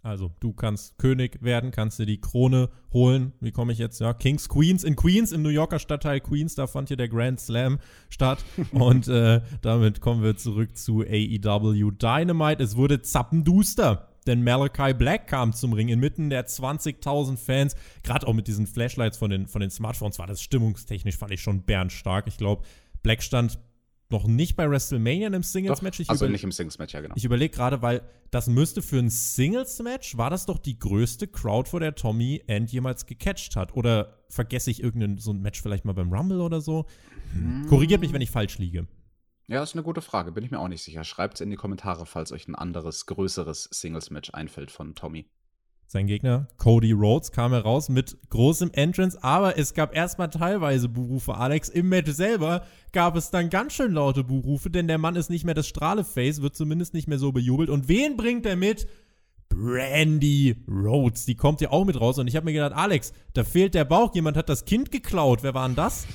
[0.05, 3.33] Also, du kannst König werden, kannst dir die Krone holen.
[3.41, 4.01] Wie komme ich jetzt?
[4.01, 4.85] Ja, Kings, Queens.
[4.85, 7.79] In Queens, im New Yorker Stadtteil Queens, da fand hier der Grand Slam
[8.11, 8.45] statt.
[8.73, 12.63] Und äh, damit kommen wir zurück zu AEW Dynamite.
[12.63, 14.11] Es wurde zappenduster.
[14.27, 17.75] Denn Malachi Black kam zum Ring inmitten der 20.000 Fans.
[18.03, 21.41] Gerade auch mit diesen Flashlights von den, von den Smartphones war das stimmungstechnisch, fand ich
[21.41, 22.27] schon bärenstark.
[22.27, 22.63] Ich glaube,
[23.03, 23.59] Black stand
[24.15, 26.05] noch nicht bei WrestleMania im Singles-Match.
[26.09, 27.15] Also nicht im Singles-Match, ja, genau.
[27.17, 31.69] Ich überlege gerade, weil das müsste für ein Singles-Match, war das doch die größte Crowd,
[31.69, 33.75] vor der Tommy End jemals gecatcht hat.
[33.75, 36.87] Oder vergesse ich irgendein so ein Match vielleicht mal beim Rumble oder so?
[37.33, 37.67] Hm.
[37.69, 38.87] Korrigiert mich, wenn ich falsch liege.
[39.47, 40.33] Ja, ist eine gute Frage.
[40.33, 41.05] Bin ich mir auch nicht sicher.
[41.05, 45.27] Schreibt es in die Kommentare, falls euch ein anderes, größeres Singles-Match einfällt von Tommy.
[45.95, 51.37] Sein Gegner, Cody Rhodes, kam heraus mit großem Entrance, aber es gab erstmal teilweise Buhrufe.
[51.37, 55.31] Alex, im Match selber gab es dann ganz schön laute Buhrufe, denn der Mann ist
[55.31, 57.71] nicht mehr das Strahleface, wird zumindest nicht mehr so bejubelt.
[57.71, 58.89] Und wen bringt er mit?
[59.49, 62.19] Brandy Rhodes, die kommt ja auch mit raus.
[62.19, 64.15] Und ich habe mir gedacht, Alex, da fehlt der Bauch.
[64.15, 65.43] Jemand hat das Kind geklaut.
[65.43, 66.07] Wer war denn das?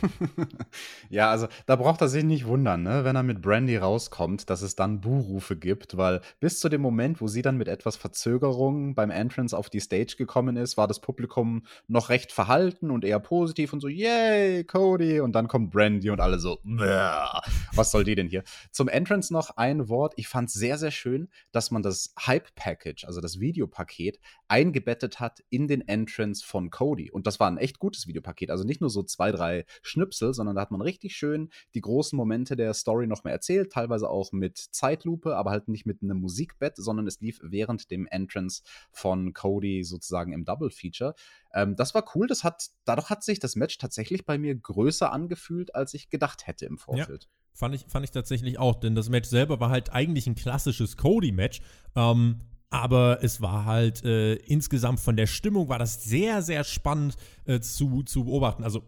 [1.10, 3.04] ja, also da braucht er sich nicht wundern, ne?
[3.04, 7.22] wenn er mit Brandy rauskommt, dass es dann Buhrufe gibt, weil bis zu dem Moment,
[7.22, 11.00] wo sie dann mit etwas Verzögerung beim Entrance auf die Stage gekommen ist, war das
[11.00, 15.20] Publikum noch recht verhalten und eher positiv und so, yay, Cody.
[15.20, 18.44] Und dann kommt Brandy und alle so, was soll die denn hier?
[18.72, 20.14] Zum Entrance noch ein Wort.
[20.18, 25.20] Ich fand es sehr, sehr schön, dass man das Hype-Package, also das das Videopaket, eingebettet
[25.20, 27.12] hat in den Entrance von Cody.
[27.12, 28.50] Und das war ein echt gutes Videopaket.
[28.50, 32.18] Also nicht nur so zwei, drei Schnipsel, sondern da hat man richtig schön die großen
[32.18, 36.20] Momente der Story noch mehr erzählt, teilweise auch mit Zeitlupe, aber halt nicht mit einem
[36.20, 41.14] Musikbett, sondern es lief während dem Entrance von Cody sozusagen im Double Feature.
[41.54, 42.28] Ähm, das war cool.
[42.28, 46.48] Das hat, dadurch hat sich das Match tatsächlich bei mir größer angefühlt, als ich gedacht
[46.48, 47.24] hätte im Vorfeld.
[47.24, 47.30] Ja.
[47.60, 50.96] Fand ich, fand ich tatsächlich auch, denn das Match selber war halt eigentlich ein klassisches
[50.96, 51.60] Cody-Match.
[51.94, 52.40] Ähm,
[52.70, 57.60] aber es war halt äh, insgesamt von der Stimmung war das sehr, sehr spannend äh,
[57.60, 58.64] zu, zu beobachten.
[58.64, 58.84] Also,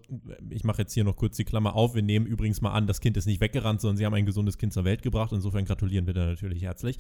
[0.50, 1.96] ich mache jetzt hier noch kurz die Klammer auf.
[1.96, 4.58] Wir nehmen übrigens mal an, das Kind ist nicht weggerannt, sondern sie haben ein gesundes
[4.58, 5.32] Kind zur Welt gebracht.
[5.32, 7.00] Insofern gratulieren wir da natürlich herzlich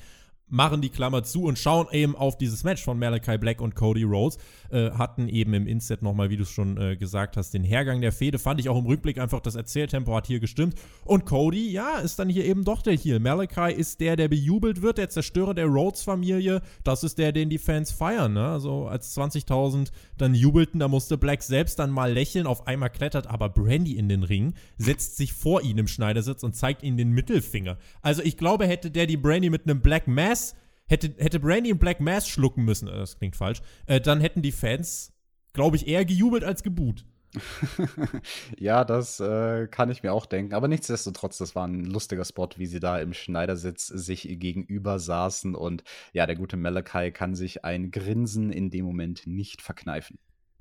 [0.51, 4.03] machen die Klammer zu und schauen eben auf dieses Match von Malachi Black und Cody
[4.03, 4.37] Rhodes.
[4.69, 8.01] Äh, hatten eben im Inset nochmal, wie du es schon äh, gesagt hast, den Hergang
[8.01, 8.37] der Fehde.
[8.37, 10.75] Fand ich auch im Rückblick einfach, das Erzähltempo hat hier gestimmt.
[11.05, 13.19] Und Cody, ja, ist dann hier eben doch der hier.
[13.19, 16.61] Malachi ist der, der bejubelt wird, der Zerstörer der Rhodes-Familie.
[16.83, 18.33] Das ist der, den die Fans feiern.
[18.33, 18.47] Ne?
[18.47, 22.47] Also als 20.000 dann jubelten, da musste Black selbst dann mal lächeln.
[22.47, 26.55] Auf einmal klettert aber Brandy in den Ring, setzt sich vor ihn im Schneidersitz und
[26.55, 27.77] zeigt ihm den Mittelfinger.
[28.01, 30.55] Also ich glaube, hätte der die Brandy mit einem Black Mass
[30.91, 34.41] hätte, hätte Brandy und Black Mass schlucken müssen, äh, das klingt falsch, äh, dann hätten
[34.43, 35.13] die Fans,
[35.53, 37.05] glaube ich, eher gejubelt als gebuht.
[38.57, 40.53] ja, das äh, kann ich mir auch denken.
[40.53, 45.55] Aber nichtsdestotrotz, das war ein lustiger Spot, wie sie da im Schneidersitz sich gegenüber saßen.
[45.55, 50.17] Und ja, der gute Malachi kann sich ein Grinsen in dem Moment nicht verkneifen.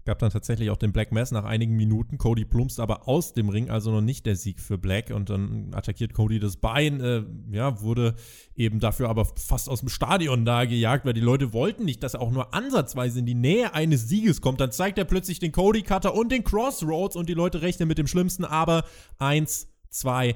[0.07, 2.17] Gab dann tatsächlich auch den Black Mass nach einigen Minuten.
[2.17, 5.11] Cody plumpst aber aus dem Ring, also noch nicht der Sieg für Black.
[5.11, 7.01] Und dann attackiert Cody das Bein.
[7.01, 8.15] Äh, ja, wurde
[8.57, 12.15] eben dafür aber fast aus dem Stadion da gejagt, weil die Leute wollten nicht, dass
[12.15, 14.61] er auch nur ansatzweise in die Nähe eines Sieges kommt.
[14.61, 17.99] Dann zeigt er plötzlich den Cody Cutter und den Crossroads und die Leute rechnen mit
[17.99, 18.45] dem Schlimmsten.
[18.45, 18.85] Aber
[19.19, 20.35] eins, zwei,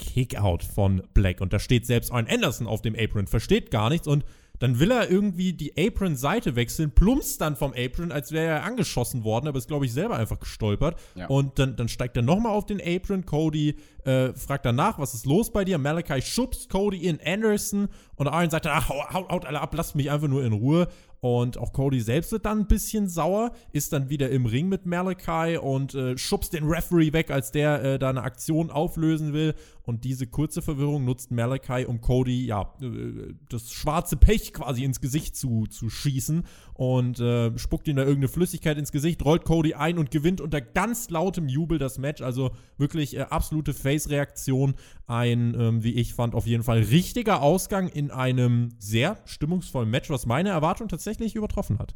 [0.00, 1.40] Kickout von Black.
[1.40, 4.24] Und da steht selbst ein Anderson auf dem Apron, versteht gar nichts und
[4.60, 9.24] dann will er irgendwie die Apron-Seite wechseln, plumpst dann vom Apron, als wäre er angeschossen
[9.24, 11.00] worden, aber ist, glaube ich, selber einfach gestolpert.
[11.14, 11.26] Ja.
[11.26, 13.24] Und dann, dann steigt er nochmal auf den Apron.
[13.24, 15.78] Cody äh, fragt danach, was ist los bei dir?
[15.78, 20.10] Malachi schubst Cody in Anderson und Arn sagt, ach, haut, haut alle ab, lasst mich
[20.10, 20.88] einfach nur in Ruhe.
[21.20, 24.86] Und auch Cody selbst wird dann ein bisschen sauer, ist dann wieder im Ring mit
[24.86, 29.54] Malachi und äh, schubst den Referee weg, als der äh, da eine Aktion auflösen will.
[29.82, 35.00] Und diese kurze Verwirrung nutzt Malachi, um Cody, ja, äh, das schwarze Pech quasi ins
[35.00, 39.74] Gesicht zu, zu schießen und äh, spuckt ihm da irgendeine Flüssigkeit ins Gesicht, rollt Cody
[39.74, 42.22] ein und gewinnt unter ganz lautem Jubel das Match.
[42.22, 44.74] Also wirklich äh, absolute Face-Reaktion.
[45.06, 50.08] Ein, ähm, wie ich fand, auf jeden Fall richtiger Ausgang in einem sehr stimmungsvollen Match,
[50.08, 51.94] was meine Erwartung tatsächlich übertroffen hat.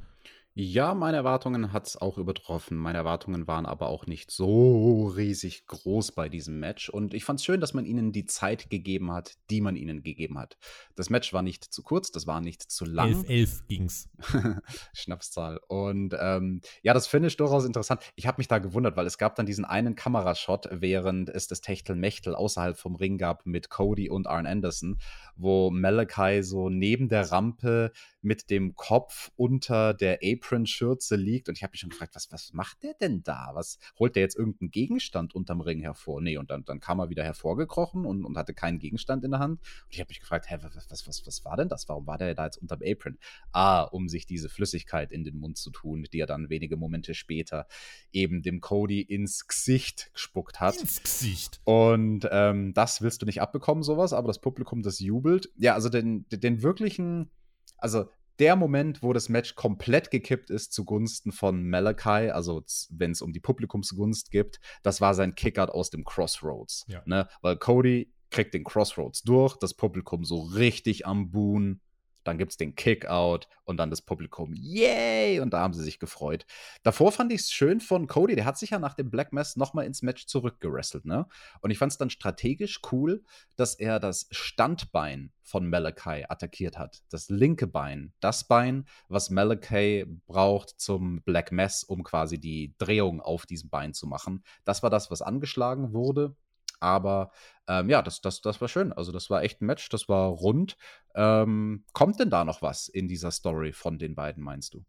[0.56, 2.78] Ja, meine Erwartungen hat es auch übertroffen.
[2.78, 6.88] Meine Erwartungen waren aber auch nicht so riesig groß bei diesem Match.
[6.88, 10.04] Und ich fand es schön, dass man ihnen die Zeit gegeben hat, die man ihnen
[10.04, 10.56] gegeben hat.
[10.94, 13.24] Das Match war nicht zu kurz, das war nicht zu lang.
[13.24, 14.08] 11-11 ging's.
[14.94, 15.58] Schnapszahl.
[15.66, 18.02] Und ähm, ja, das Finish durchaus interessant.
[18.14, 21.62] Ich habe mich da gewundert, weil es gab dann diesen einen Kamerashot, während es das
[21.62, 25.00] Techtelmechtel außerhalb vom Ring gab mit Cody und Arn Anderson,
[25.34, 27.90] wo Malachi so neben der Rampe
[28.22, 31.48] mit dem Kopf unter der Apron-Schürze liegt.
[31.48, 33.50] Und ich habe mich schon gefragt, was, was macht der denn da?
[33.54, 36.20] Was holt der jetzt irgendeinen Gegenstand unterm Ring hervor?
[36.20, 39.40] Nee, und dann, dann kam er wieder hervorgekrochen und, und hatte keinen Gegenstand in der
[39.40, 39.61] Hand.
[39.61, 41.88] Und ich habe mich gefragt, hä, was, was, was, was war denn das?
[41.88, 43.18] Warum war der da jetzt unterm Apron?
[43.52, 47.14] Ah, um sich diese Flüssigkeit in den Mund zu tun, die er dann wenige Momente
[47.14, 47.66] später
[48.12, 50.76] eben dem Cody ins Gesicht gespuckt hat.
[50.76, 51.61] Ins Gesicht.
[51.64, 55.50] Und ähm, das willst du nicht abbekommen, sowas, aber das Publikum, das jubelt.
[55.57, 57.30] Ja, also den, den wirklichen
[57.78, 63.23] also der Moment, wo das Match komplett gekippt ist zugunsten von Malachi, also wenn es
[63.23, 66.85] um die Publikumsgunst gibt, das war sein Kickout aus dem Crossroads.
[66.88, 67.03] Ja.
[67.07, 67.29] Ne?
[67.42, 71.81] Weil Cody kriegt den Crossroads durch, das Publikum so richtig am Boon
[72.24, 75.40] dann gibt es den Kickout und dann das Publikum, yay!
[75.40, 76.46] Und da haben sie sich gefreut.
[76.82, 79.56] Davor fand ich es schön von Cody, der hat sich ja nach dem Black Mass
[79.56, 81.26] nochmal ins Match zurückgerasselt, ne?
[81.60, 83.24] Und ich fand es dann strategisch cool,
[83.56, 87.02] dass er das Standbein von Malachi attackiert hat.
[87.10, 93.20] Das linke Bein, das Bein, was Malachi braucht zum Black Mass, um quasi die Drehung
[93.20, 94.42] auf diesem Bein zu machen.
[94.64, 96.34] Das war das, was angeschlagen wurde.
[96.80, 97.30] Aber
[97.68, 98.92] ähm, ja, das, das, das war schön.
[98.92, 100.76] Also, das war echt ein Match, das war rund.
[101.14, 104.84] Ähm, kommt denn da noch was in dieser Story von den beiden, meinst du?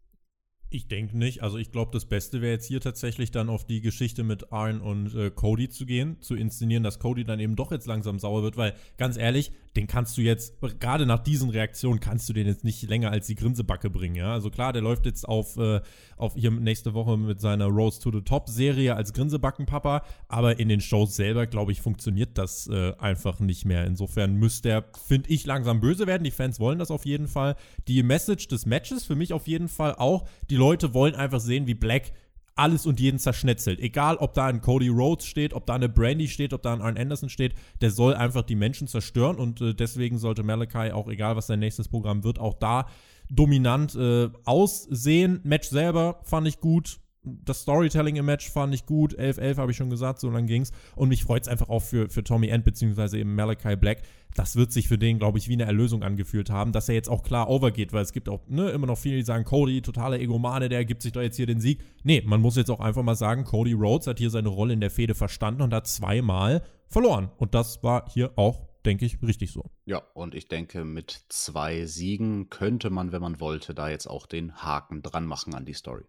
[0.76, 1.42] Ich denke nicht.
[1.42, 4.82] Also ich glaube, das Beste wäre jetzt hier tatsächlich dann auf die Geschichte mit Arn
[4.82, 8.42] und äh, Cody zu gehen, zu inszenieren, dass Cody dann eben doch jetzt langsam sauer
[8.42, 12.46] wird, weil ganz ehrlich, den kannst du jetzt, gerade nach diesen Reaktionen, kannst du den
[12.46, 14.32] jetzt nicht länger als die Grinsebacke bringen, ja.
[14.32, 15.80] Also klar, der läuft jetzt auf, äh,
[16.16, 20.80] auf hier nächste Woche mit seiner Rose to the Top-Serie als Grinsebackenpapa, aber in den
[20.80, 23.84] Shows selber, glaube ich, funktioniert das äh, einfach nicht mehr.
[23.86, 26.24] Insofern müsste er, finde ich, langsam böse werden.
[26.24, 27.56] Die Fans wollen das auf jeden Fall.
[27.88, 31.66] Die Message des Matches für mich auf jeden Fall auch, die Leute wollen einfach sehen,
[31.66, 32.12] wie Black
[32.56, 33.80] alles und jeden zerschnetzelt.
[33.80, 36.80] Egal, ob da ein Cody Rhodes steht, ob da eine Brandy steht, ob da ein
[36.80, 41.08] Arn Anderson steht, der soll einfach die Menschen zerstören und äh, deswegen sollte Malachi auch,
[41.08, 42.86] egal was sein nächstes Programm wird, auch da
[43.28, 45.40] dominant äh, aussehen.
[45.44, 49.18] Match selber fand ich gut das Storytelling im Match fand ich gut.
[49.18, 50.70] 11-11 habe ich schon gesagt, so lang ging's.
[50.94, 54.02] Und mich freut es einfach auch für, für Tommy End, beziehungsweise eben Malachi Black.
[54.34, 57.08] Das wird sich für den, glaube ich, wie eine Erlösung angefühlt haben, dass er jetzt
[57.08, 60.20] auch klar overgeht, weil es gibt auch ne, immer noch viele, die sagen, Cody, totaler
[60.20, 61.80] Egomane, der gibt sich doch jetzt hier den Sieg.
[62.04, 64.80] Nee, man muss jetzt auch einfach mal sagen, Cody Rhodes hat hier seine Rolle in
[64.80, 67.30] der Fehde verstanden und hat zweimal verloren.
[67.38, 69.64] Und das war hier auch denke ich, richtig so.
[69.84, 74.26] Ja, und ich denke, mit zwei Siegen könnte man, wenn man wollte, da jetzt auch
[74.26, 76.04] den Haken dran machen an die Story.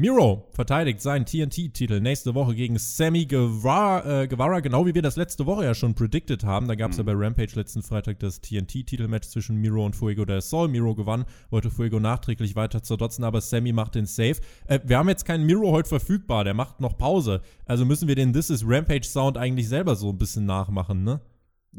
[0.00, 5.16] Miro verteidigt seinen TNT-Titel nächste Woche gegen Sammy Guevara, äh, Guevara, genau wie wir das
[5.16, 6.68] letzte Woche ja schon predicted haben.
[6.68, 7.08] Da gab es mhm.
[7.08, 10.68] ja bei Rampage letzten Freitag das TNT-Titelmatch zwischen Miro und Fuego del Sol.
[10.68, 14.36] Miro gewann, wollte Fuego nachträglich weiter zerdotzen, aber Sammy macht den Save.
[14.68, 17.40] Äh, wir haben jetzt keinen Miro heute verfügbar, der macht noch Pause.
[17.66, 21.20] Also müssen wir den This is Rampage Sound eigentlich selber so ein bisschen nachmachen, ne?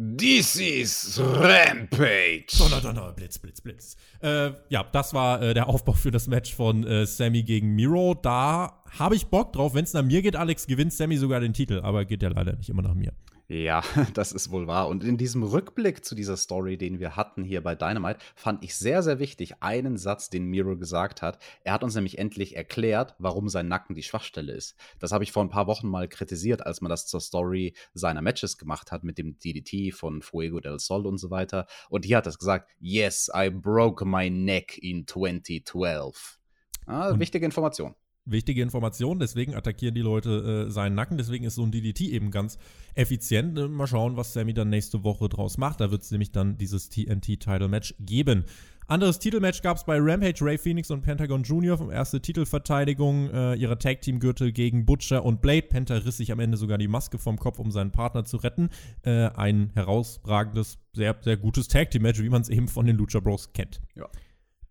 [0.02, 2.58] This is Rampage.
[2.58, 3.98] Donner, Donner, Blitz, Blitz, Blitz.
[4.22, 8.14] Äh, ja, das war äh, der Aufbau für das Match von äh, Sammy gegen Miro.
[8.14, 9.74] Da habe ich Bock drauf.
[9.74, 11.82] Wenn es nach mir geht, Alex, gewinnt Sammy sogar den Titel.
[11.84, 13.12] Aber geht ja leider nicht immer nach mir.
[13.52, 13.82] Ja,
[14.14, 14.88] das ist wohl wahr.
[14.88, 18.76] Und in diesem Rückblick zu dieser Story, den wir hatten hier bei Dynamite, fand ich
[18.76, 21.40] sehr, sehr wichtig einen Satz, den Miro gesagt hat.
[21.64, 24.76] Er hat uns nämlich endlich erklärt, warum sein Nacken die Schwachstelle ist.
[25.00, 28.22] Das habe ich vor ein paar Wochen mal kritisiert, als man das zur Story seiner
[28.22, 31.66] Matches gemacht hat mit dem DDT von Fuego del Sol und so weiter.
[31.90, 36.38] Und hier hat er gesagt, yes, I broke my neck in 2012.
[36.86, 37.96] Ah, wichtige Information
[38.32, 42.32] wichtige Information, deswegen attackieren die Leute äh, seinen Nacken, deswegen ist so ein DDT eben
[42.32, 42.58] ganz
[42.96, 43.58] effizient.
[43.58, 45.82] Äh, mal schauen, was Sammy dann nächste Woche draus macht.
[45.82, 48.46] Da wird es nämlich dann dieses TNT-Title-Match geben.
[48.90, 51.94] Anderes Titelmatch gab es bei Rampage, Ray Phoenix und Pentagon Jr.
[51.94, 55.68] erste Titelverteidigung äh, ihrer Tag-Team-Gürtel gegen Butcher und Blade.
[55.68, 58.70] Penta riss sich am Ende sogar die Maske vom Kopf, um seinen Partner zu retten.
[59.04, 63.54] Äh, ein herausragendes, sehr, sehr gutes Tag-Team-Match, wie man es eben von den Lucha Bros
[63.54, 63.80] kennt.
[63.94, 64.10] Ja.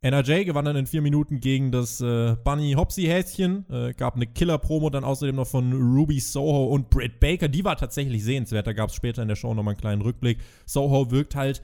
[0.00, 3.66] NRJ gewann dann in vier Minuten gegen das äh, Bunny Hopsy-Häschen.
[3.68, 7.48] Äh, gab eine Killer-Promo dann außerdem noch von Ruby Soho und Britt Baker.
[7.48, 8.68] Die war tatsächlich sehenswert.
[8.68, 10.38] Da gab es später in der Show nochmal einen kleinen Rückblick.
[10.66, 11.62] Soho wirkt halt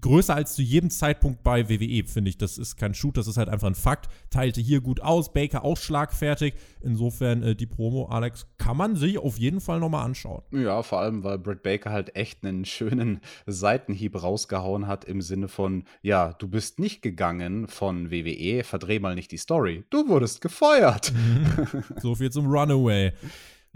[0.00, 2.38] größer als zu jedem Zeitpunkt bei WWE, finde ich.
[2.38, 4.08] Das ist kein Shoot, das ist halt einfach ein Fakt.
[4.30, 6.54] Teilte hier gut aus, Baker auch schlagfertig.
[6.82, 10.42] Insofern äh, die Promo, Alex, kann man sich auf jeden Fall nochmal anschauen.
[10.50, 15.48] Ja, vor allem, weil Britt Baker halt echt einen schönen Seitenhieb rausgehauen hat im Sinne
[15.48, 19.84] von, ja, du bist nicht gegangen von WWE, verdreh mal nicht die Story.
[19.90, 21.12] Du wurdest gefeuert.
[21.12, 21.84] Mhm.
[22.00, 23.12] so viel zum Runaway.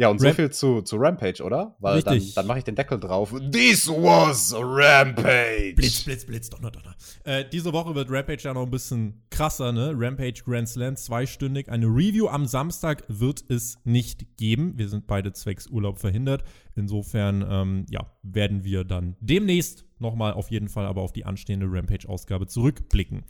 [0.00, 1.76] Ja, und Ramp so viel zu, zu Rampage, oder?
[1.78, 2.28] Weil Richtig.
[2.28, 3.34] dann, dann mache ich den Deckel drauf.
[3.52, 5.74] This was Rampage.
[5.76, 6.96] Blitz, Blitz, Blitz, Donner, Donner.
[7.24, 9.92] Äh, diese Woche wird Rampage ja noch ein bisschen krasser, ne?
[9.94, 11.68] Rampage Grand Slam, zweistündig.
[11.68, 14.72] Eine Review am Samstag wird es nicht geben.
[14.78, 16.44] Wir sind beide zwecks Urlaub verhindert.
[16.76, 21.66] Insofern, ähm, ja, werden wir dann demnächst nochmal auf jeden Fall aber auf die anstehende
[21.68, 23.24] Rampage-Ausgabe zurückblicken.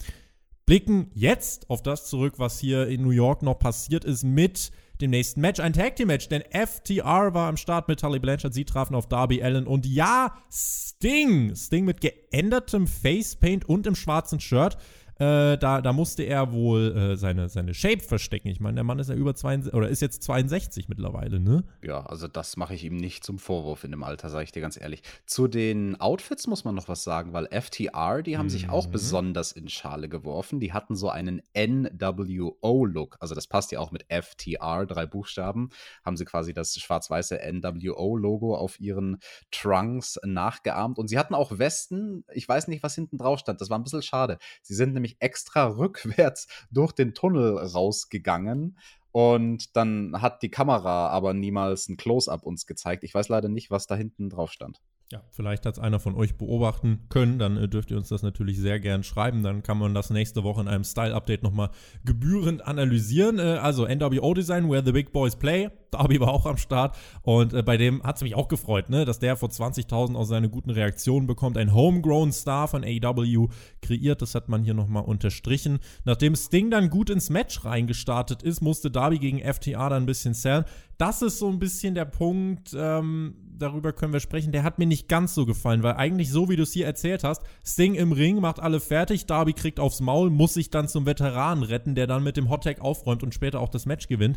[0.66, 5.10] Blicken jetzt auf das zurück, was hier in New York noch passiert ist mit dem
[5.10, 5.60] nächsten Match.
[5.60, 8.54] Ein Tag Team Match, denn FTR war am Start mit Tully Blanchard.
[8.54, 11.54] Sie trafen auf Darby Allen und ja, Sting.
[11.56, 14.76] Sting mit geändertem Facepaint und im schwarzen Shirt.
[15.20, 18.48] Äh, da, da musste er wohl äh, seine, seine Shape verstecken.
[18.48, 21.62] Ich meine, der Mann ist ja über 62 oder ist jetzt 62 mittlerweile, ne?
[21.83, 24.62] Ja, also das mache ich ihm nicht zum Vorwurf in dem Alter, sage ich dir
[24.62, 25.02] ganz ehrlich.
[25.26, 28.50] Zu den Outfits muss man noch was sagen, weil FTR, die haben mhm.
[28.50, 28.92] sich auch mhm.
[28.92, 30.59] besonders in Schale geworfen.
[30.59, 33.18] Die hatten so einen NWO-Look.
[33.20, 35.68] Also das passt ja auch mit FTR, drei Buchstaben.
[36.02, 39.18] Haben sie quasi das schwarz-weiße NWO-Logo auf ihren
[39.50, 40.98] Trunks nachgeahmt.
[40.98, 42.24] Und sie hatten auch Westen.
[42.33, 43.61] Ich weiß nicht, was hinten drauf stand.
[43.61, 44.38] Das war ein bisschen schade.
[44.62, 48.78] Sie sind nämlich nämlich extra rückwärts durch den Tunnel rausgegangen.
[49.12, 53.02] Und dann hat die Kamera aber niemals ein Close-up uns gezeigt.
[53.02, 54.80] Ich weiß leider nicht, was da hinten drauf stand.
[55.12, 58.22] Ja, vielleicht hat es einer von euch beobachten können, dann äh, dürft ihr uns das
[58.22, 59.42] natürlich sehr gern schreiben.
[59.42, 61.70] Dann kann man das nächste Woche in einem Style-Update nochmal
[62.04, 63.40] gebührend analysieren.
[63.40, 65.68] Äh, also NWO-Design, Where the Big Boys Play.
[65.90, 69.04] Darby war auch am Start und äh, bei dem hat es mich auch gefreut, ne,
[69.04, 71.58] dass der vor 20.000 auch seine guten Reaktionen bekommt.
[71.58, 73.48] Ein Homegrown Star von AEW
[73.82, 75.80] kreiert, das hat man hier nochmal unterstrichen.
[76.04, 80.34] Nachdem Sting dann gut ins Match reingestartet ist, musste Darby gegen FTR dann ein bisschen
[80.34, 80.64] zählen.
[81.00, 84.84] Das ist so ein bisschen der Punkt, ähm, darüber können wir sprechen, der hat mir
[84.84, 88.12] nicht ganz so gefallen, weil eigentlich so, wie du es hier erzählt hast, Sting im
[88.12, 92.06] Ring macht alle fertig, Darby kriegt aufs Maul, muss sich dann zum Veteranen retten, der
[92.06, 94.36] dann mit dem Hottag aufräumt und später auch das Match gewinnt.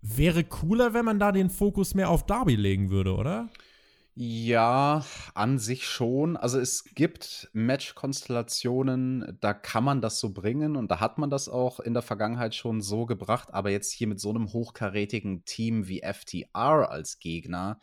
[0.00, 3.50] Wäre cooler, wenn man da den Fokus mehr auf Darby legen würde, oder?
[4.20, 5.04] Ja,
[5.34, 6.36] an sich schon.
[6.36, 11.48] Also es gibt Match-Konstellationen, da kann man das so bringen und da hat man das
[11.48, 15.86] auch in der Vergangenheit schon so gebracht, aber jetzt hier mit so einem hochkarätigen Team
[15.86, 17.78] wie FTR als Gegner,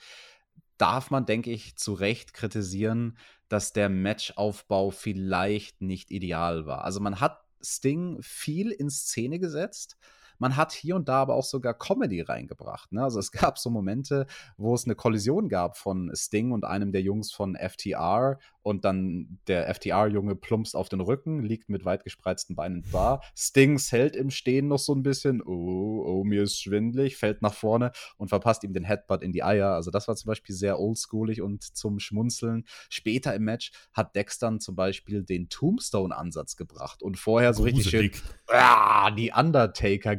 [0.78, 3.18] darf man, denke ich, zu Recht kritisieren,
[3.48, 6.84] dass der Matchaufbau vielleicht nicht ideal war.
[6.84, 9.96] Also man hat Sting viel in Szene gesetzt,
[10.40, 12.92] man hat hier und da aber auch sogar Comedy reingebracht.
[12.92, 13.04] Ne?
[13.04, 14.26] Also es gab so Momente,
[14.58, 19.40] wo es eine Kollision gab von Sting und einem der Jungs von FTR und dann
[19.48, 23.22] der FTR-Junge plumpst auf den Rücken, liegt mit weit gespreizten Beinen da.
[23.36, 27.54] Stings hält im Stehen noch so ein bisschen, oh, oh, mir ist schwindlig, fällt nach
[27.54, 29.70] vorne und verpasst ihm den Headbutt in die Eier.
[29.70, 32.66] Also das war zum Beispiel sehr oldschoolig und zum Schmunzeln.
[32.90, 37.94] Später im Match hat Dexter zum Beispiel den Tombstone-Ansatz gebracht und vorher so Gruselig.
[37.94, 39.34] richtig schön ah, die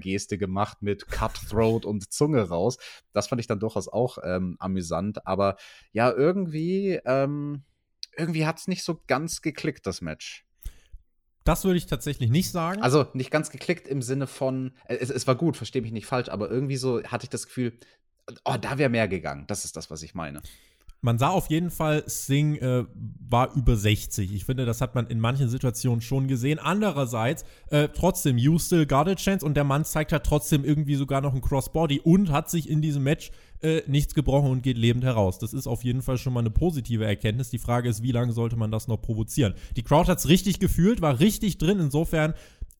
[0.07, 2.79] Undertaker-Geste gemacht mit Cutthroat und Zunge raus.
[3.13, 5.57] Das fand ich dann durchaus auch ähm, amüsant, aber
[5.93, 7.65] ja, irgendwie ähm,
[8.17, 10.45] irgendwie hat es nicht so ganz geklickt, das Match.
[11.45, 12.83] Das würde ich tatsächlich nicht sagen.
[12.83, 16.07] Also nicht ganz geklickt im Sinne von, äh, es, es war gut, verstehe mich nicht
[16.07, 17.79] falsch, aber irgendwie so hatte ich das Gefühl,
[18.45, 19.47] oh, da wäre mehr gegangen.
[19.47, 20.43] Das ist das, was ich meine.
[21.03, 22.85] Man sah auf jeden Fall, Sting äh,
[23.29, 24.33] war über 60.
[24.33, 26.59] Ich finde, das hat man in manchen Situationen schon gesehen.
[26.59, 30.97] Andererseits, äh, trotzdem, you still got a chance und der Mann zeigt halt trotzdem irgendwie
[30.97, 33.31] sogar noch ein Crossbody und hat sich in diesem Match
[33.63, 35.39] äh, nichts gebrochen und geht lebend heraus.
[35.39, 37.51] Das ist auf jeden Fall schon mal eine positive Erkenntnis.
[37.51, 39.55] Die Frage ist, wie lange sollte man das noch provozieren?
[39.77, 41.81] Die Crowd hat es richtig gefühlt, war richtig drin.
[41.81, 42.35] Insofern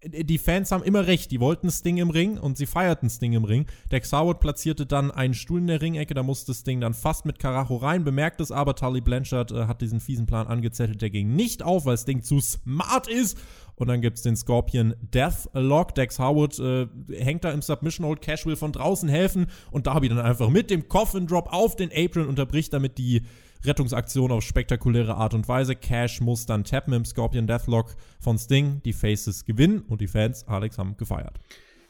[0.09, 3.45] die Fans haben immer recht, die wollten Sting im Ring und sie feierten Sting im
[3.45, 3.67] Ring.
[3.91, 7.39] Dex Howard platzierte dann einen Stuhl in der Ringecke, da musste Sting dann fast mit
[7.39, 11.35] Karacho rein, bemerkt es aber, Tully Blanchard äh, hat diesen fiesen Plan angezettelt, der ging
[11.35, 13.39] nicht auf, weil Sting zu smart ist.
[13.77, 15.95] Und dann gibt es den Scorpion Deathlock.
[15.95, 20.09] Dex Howard äh, hängt da im Submission Hold, Cash will von draußen helfen und Darby
[20.09, 23.23] dann einfach mit dem Coffin Drop auf den Apron unterbricht damit die
[23.65, 25.77] Rettungsaktion auf spektakuläre Art und Weise.
[25.77, 28.81] Cash muss dann tappen im Scorpion Deathlock von Sting.
[28.85, 31.39] Die Faces gewinnen und die Fans, Alex, haben gefeiert.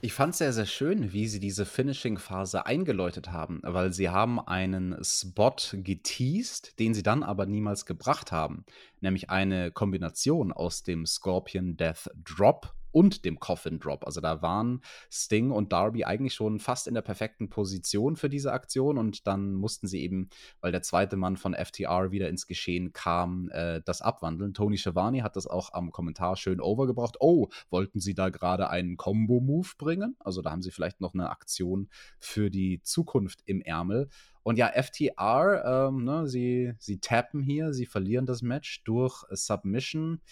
[0.02, 4.38] Ich fand es sehr, sehr schön, wie sie diese Finishing-Phase eingeläutet haben, weil sie haben
[4.38, 8.64] einen Spot geteased, den sie dann aber niemals gebracht haben.
[9.00, 14.06] Nämlich eine Kombination aus dem Scorpion Death Drop und dem Coffin Drop.
[14.06, 14.80] Also da waren
[15.10, 19.52] Sting und Darby eigentlich schon fast in der perfekten Position für diese Aktion und dann
[19.52, 20.30] mussten sie eben,
[20.62, 24.54] weil der zweite Mann von FTR wieder ins Geschehen kam, äh, das abwandeln.
[24.54, 27.16] Tony Schiavone hat das auch am Kommentar schön overgebracht.
[27.20, 30.16] Oh, wollten sie da gerade einen Combo-Move bringen?
[30.20, 34.08] Also da haben sie vielleicht noch eine Aktion für die Zukunft im Ärmel.
[34.42, 40.22] Und ja, FTR, ähm, ne, sie, sie tappen hier, sie verlieren das Match durch Submission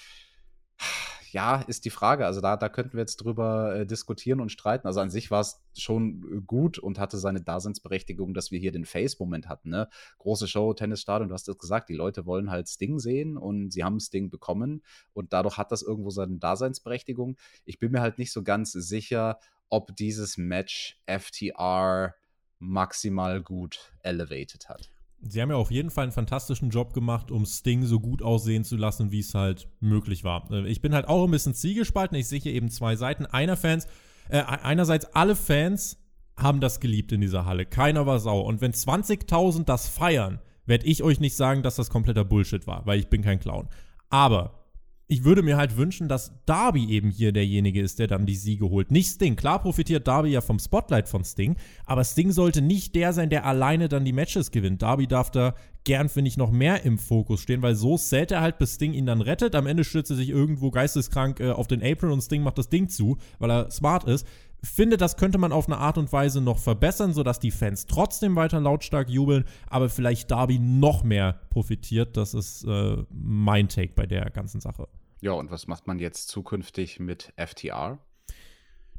[1.34, 2.26] ja, ist die Frage.
[2.26, 4.86] Also da, da könnten wir jetzt drüber äh, diskutieren und streiten.
[4.86, 8.70] Also an sich war es schon äh, gut und hatte seine Daseinsberechtigung, dass wir hier
[8.70, 9.70] den Face-Moment hatten.
[9.70, 9.88] Ne?
[10.18, 13.82] Große Show, Tennisstadion, du hast es gesagt, die Leute wollen halt Sting sehen und sie
[13.82, 14.82] haben Sting bekommen
[15.12, 17.36] und dadurch hat das irgendwo seine Daseinsberechtigung.
[17.64, 22.14] Ich bin mir halt nicht so ganz sicher, ob dieses Match FTR
[22.60, 24.93] maximal gut elevated hat.
[25.28, 28.64] Sie haben ja auf jeden Fall einen fantastischen Job gemacht, um Sting so gut aussehen
[28.64, 30.50] zu lassen, wie es halt möglich war.
[30.50, 32.16] Äh, ich bin halt auch ein bisschen zielgespalten.
[32.18, 33.26] Ich sehe hier eben zwei Seiten.
[33.26, 33.86] Einer Fans,
[34.28, 35.98] äh, einerseits alle Fans
[36.36, 37.64] haben das geliebt in dieser Halle.
[37.64, 38.44] Keiner war sauer.
[38.44, 42.86] Und wenn 20.000 das feiern, werde ich euch nicht sagen, dass das kompletter Bullshit war,
[42.86, 43.68] weil ich bin kein Clown.
[44.08, 44.63] Aber
[45.06, 48.70] ich würde mir halt wünschen, dass Darby eben hier derjenige ist, der dann die Siege
[48.70, 48.90] holt.
[48.90, 49.36] Nicht Sting.
[49.36, 53.44] Klar profitiert Darby ja vom Spotlight von Sting, aber Sting sollte nicht der sein, der
[53.44, 54.80] alleine dann die Matches gewinnt.
[54.80, 58.40] Darby darf da gern, finde ich, noch mehr im Fokus stehen, weil so zählt er
[58.40, 59.54] halt, bis Sting ihn dann rettet.
[59.54, 62.70] Am Ende stürzt er sich irgendwo geisteskrank äh, auf den Apron und Sting macht das
[62.70, 64.26] Ding zu, weil er smart ist
[64.68, 68.36] finde, das könnte man auf eine Art und Weise noch verbessern, sodass die Fans trotzdem
[68.36, 72.16] weiter lautstark jubeln, aber vielleicht Darby noch mehr profitiert.
[72.16, 74.88] Das ist äh, mein Take bei der ganzen Sache.
[75.20, 77.98] Ja, und was macht man jetzt zukünftig mit FTR?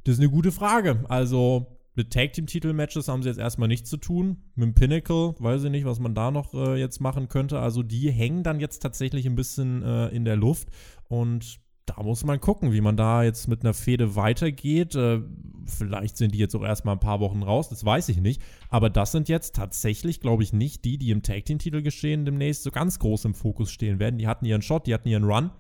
[0.03, 1.03] Das ist eine gute Frage.
[1.07, 4.43] Also, mit Tag Team Titel Matches haben sie jetzt erstmal nichts zu tun.
[4.55, 7.59] Mit dem Pinnacle, weiß ich nicht, was man da noch äh, jetzt machen könnte.
[7.59, 10.69] Also, die hängen dann jetzt tatsächlich ein bisschen äh, in der Luft.
[11.07, 14.95] Und da muss man gucken, wie man da jetzt mit einer Fehde weitergeht.
[14.95, 15.21] Äh,
[15.65, 18.41] vielleicht sind die jetzt auch erstmal ein paar Wochen raus, das weiß ich nicht.
[18.69, 22.25] Aber das sind jetzt tatsächlich, glaube ich, nicht die, die im Tag Team Titel geschehen
[22.25, 24.17] demnächst so ganz groß im Fokus stehen werden.
[24.17, 25.51] Die hatten ihren Shot, die hatten ihren Run.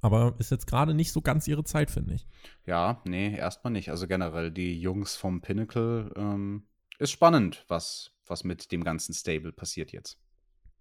[0.00, 2.26] Aber ist jetzt gerade nicht so ganz ihre Zeit, finde ich.
[2.66, 3.90] Ja, nee, erstmal nicht.
[3.90, 6.64] Also generell, die Jungs vom Pinnacle ähm,
[6.98, 10.20] ist spannend, was, was mit dem ganzen Stable passiert jetzt.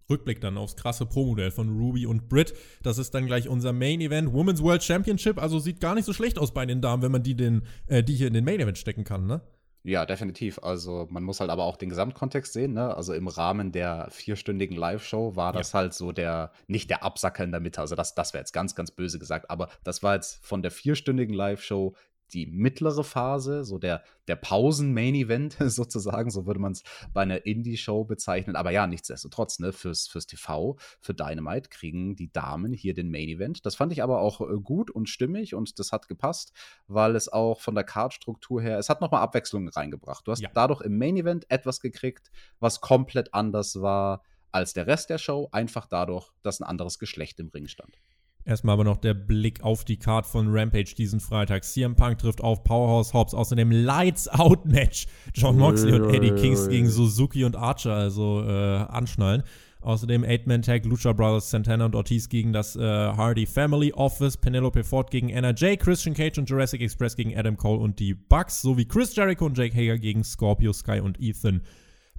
[0.10, 2.54] Rückblick dann aufs krasse Pro-Modell von Ruby und Britt.
[2.84, 5.42] Das ist dann gleich unser Main Event, Women's World Championship.
[5.42, 8.04] Also sieht gar nicht so schlecht aus bei den Damen, wenn man die, den, äh,
[8.04, 9.42] die hier in den Main Event stecken kann, ne?
[9.88, 10.60] Ja, definitiv.
[10.64, 12.74] Also man muss halt aber auch den Gesamtkontext sehen.
[12.74, 12.94] Ne?
[12.94, 15.80] Also im Rahmen der vierstündigen Live-Show war das ja.
[15.80, 17.80] halt so der, nicht der Absacker in der Mitte.
[17.80, 19.50] Also das, das wäre jetzt ganz, ganz böse gesagt.
[19.50, 21.96] Aber das war jetzt von der vierstündigen Live-Show
[22.34, 28.06] die mittlere Phase, so der, der Pausen-Main-Event sozusagen, so würde man es bei einer Indie-Show
[28.06, 28.56] bezeichnen.
[28.56, 33.66] Aber ja, nichtsdestotrotz, ne, fürs, fürs TV, für Dynamite kriegen die Damen hier den Main-Event.
[33.66, 36.54] Das fand ich aber auch äh, gut und stimmig und das hat gepasst,
[36.88, 40.28] weil es auch von der Card-Struktur her, es hat nochmal Abwechslung reingebracht.
[40.28, 40.50] Du hast ja.
[40.54, 44.22] dadurch im Main-Event etwas gekriegt, was komplett anders war
[44.52, 48.00] als der Rest der Show, einfach dadurch, dass ein anderes Geschlecht im Ring stand.
[48.48, 51.66] Erstmal aber noch der Blick auf die Card von Rampage diesen Freitag.
[51.66, 53.34] CM Punk trifft auf Powerhouse Hobbs.
[53.34, 55.06] Außerdem Lights Out Match.
[55.34, 59.44] John Moxley und Eddie Kings gegen Suzuki und Archer, also äh, anschnallen.
[59.82, 65.12] Außerdem Eight-Man-Tag, Lucha Brothers, Santana und Ortiz gegen das äh, Hardy Family Office, Penelope Ford
[65.12, 69.14] gegen NRJ, Christian Cage und Jurassic Express gegen Adam Cole und die Bucks, sowie Chris
[69.14, 71.64] Jericho und Jake Hager gegen Scorpio Sky und Ethan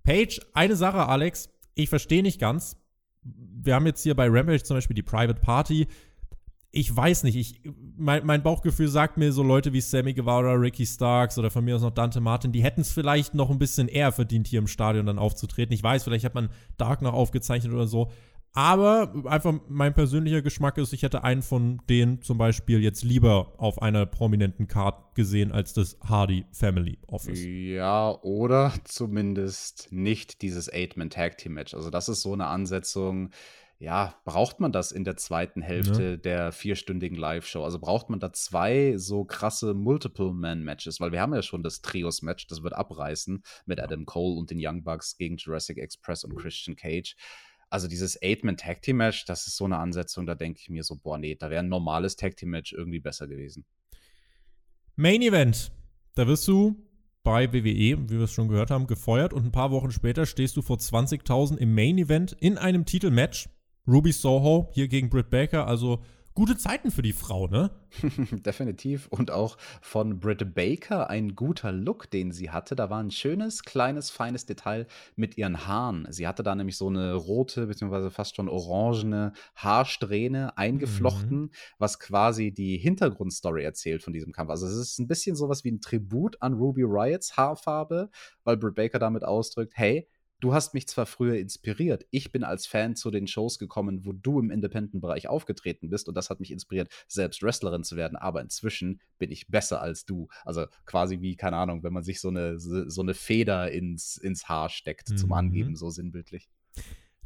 [0.05, 0.41] Page.
[0.53, 2.77] Eine Sache, Alex, ich verstehe nicht ganz.
[3.23, 5.87] Wir haben jetzt hier bei Rampage zum Beispiel die Private Party
[6.79, 7.61] ich weiß nicht, ich,
[7.97, 11.75] mein, mein, Bauchgefühl sagt mir, so Leute wie Sammy Guevara, Ricky Starks oder von mir
[11.75, 14.69] aus noch Dante Martin, die hätten es vielleicht noch ein bisschen eher verdient, hier im
[14.69, 15.75] Stadion dann aufzutreten.
[15.75, 18.11] Ich weiß, vielleicht hat man Dark noch aufgezeichnet oder so.
[18.55, 23.53] Aber einfach mein persönlicher Geschmack ist, ich hätte einen von denen zum Beispiel jetzt lieber
[23.59, 27.41] auf einer prominenten Card gesehen als das Hardy Family Office.
[27.45, 31.75] Ja, oder zumindest nicht dieses Eight-Man-Tag-Team-Match.
[31.75, 33.31] Also, das ist so eine Ansetzung,
[33.81, 36.17] ja, braucht man das in der zweiten Hälfte ja.
[36.17, 37.63] der vierstündigen Live-Show?
[37.63, 40.99] Also braucht man da zwei so krasse Multiple-Man-Matches?
[40.99, 44.59] Weil wir haben ja schon das Trios-Match, das wird abreißen mit Adam Cole und den
[44.61, 47.15] Young Bucks gegen Jurassic Express und Christian Cage.
[47.71, 51.37] Also dieses Eight-Man-Tag-Team-Match, das ist so eine Ansetzung, da denke ich mir so, boah, nee,
[51.37, 53.65] da wäre ein normales Tag-Team-Match irgendwie besser gewesen.
[54.97, 55.71] Main Event.
[56.17, 56.85] Da wirst du
[57.23, 60.57] bei WWE, wie wir es schon gehört haben, gefeuert und ein paar Wochen später stehst
[60.57, 63.49] du vor 20.000 im Main Event in einem Titelmatch.
[63.89, 66.03] Ruby Soho hier gegen Britt Baker, also
[66.35, 67.71] gute Zeiten für die Frau, ne?
[68.45, 69.09] Definitiv.
[69.09, 72.77] Und auch von Britt Baker ein guter Look, den sie hatte.
[72.77, 74.87] Da war ein schönes, kleines, feines Detail
[75.17, 76.07] mit ihren Haaren.
[76.11, 81.51] Sie hatte da nämlich so eine rote, beziehungsweise fast schon orangene Haarsträhne eingeflochten, mhm.
[81.79, 84.51] was quasi die Hintergrundstory erzählt von diesem Kampf.
[84.51, 88.11] Also es ist ein bisschen sowas wie ein Tribut an Ruby Riots Haarfarbe,
[88.45, 90.07] weil Britt Baker damit ausdrückt, hey,
[90.41, 94.13] du hast mich zwar früher inspiriert, ich bin als Fan zu den Shows gekommen, wo
[94.13, 98.41] du im Independent-Bereich aufgetreten bist und das hat mich inspiriert, selbst Wrestlerin zu werden, aber
[98.41, 100.29] inzwischen bin ich besser als du.
[100.45, 104.49] Also quasi wie, keine Ahnung, wenn man sich so eine, so eine Feder ins, ins
[104.49, 105.17] Haar steckt mhm.
[105.17, 106.49] zum Angeben, so sinnbildlich.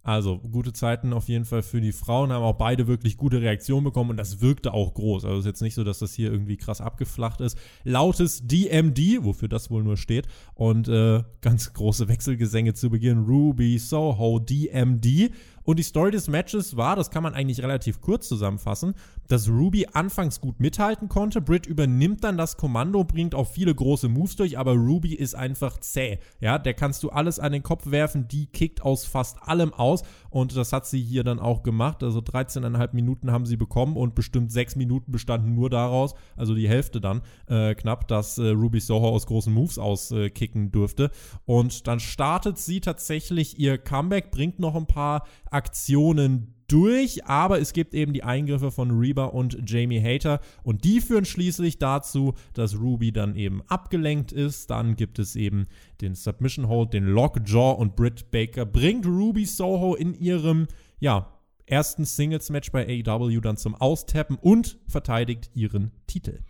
[0.05, 3.85] Also gute Zeiten auf jeden Fall für die Frauen, haben auch beide wirklich gute Reaktionen
[3.85, 5.25] bekommen und das wirkte auch groß.
[5.25, 7.57] Also ist jetzt nicht so, dass das hier irgendwie krass abgeflacht ist.
[7.85, 13.25] Lautes DMD, wofür das wohl nur steht, und äh, ganz große Wechselgesänge zu Beginn.
[13.27, 15.31] Ruby, Soho, DMD.
[15.65, 18.95] Und die Story des Matches war, das kann man eigentlich relativ kurz zusammenfassen,
[19.33, 21.41] dass Ruby anfangs gut mithalten konnte.
[21.41, 25.79] Britt übernimmt dann das Kommando, bringt auch viele große Moves durch, aber Ruby ist einfach
[25.79, 26.19] zäh.
[26.39, 30.03] Ja, der kannst du alles an den Kopf werfen, die kickt aus fast allem aus
[30.29, 32.03] und das hat sie hier dann auch gemacht.
[32.03, 36.69] Also 13,5 Minuten haben sie bekommen und bestimmt 6 Minuten bestanden nur daraus, also die
[36.69, 41.11] Hälfte dann äh, knapp, dass äh, Ruby Soho aus großen Moves auskicken äh, durfte.
[41.47, 47.73] Und dann startet sie tatsächlich ihr Comeback, bringt noch ein paar Aktionen durch, aber es
[47.73, 52.79] gibt eben die Eingriffe von Reba und Jamie Hater und die führen schließlich dazu, dass
[52.79, 54.71] Ruby dann eben abgelenkt ist.
[54.71, 55.67] Dann gibt es eben
[56.01, 60.67] den Submission Hold, den Lockjaw und Britt Baker bringt Ruby Soho in ihrem,
[60.99, 66.41] ja, ersten Singles-Match bei AEW dann zum Austappen und verteidigt ihren Titel.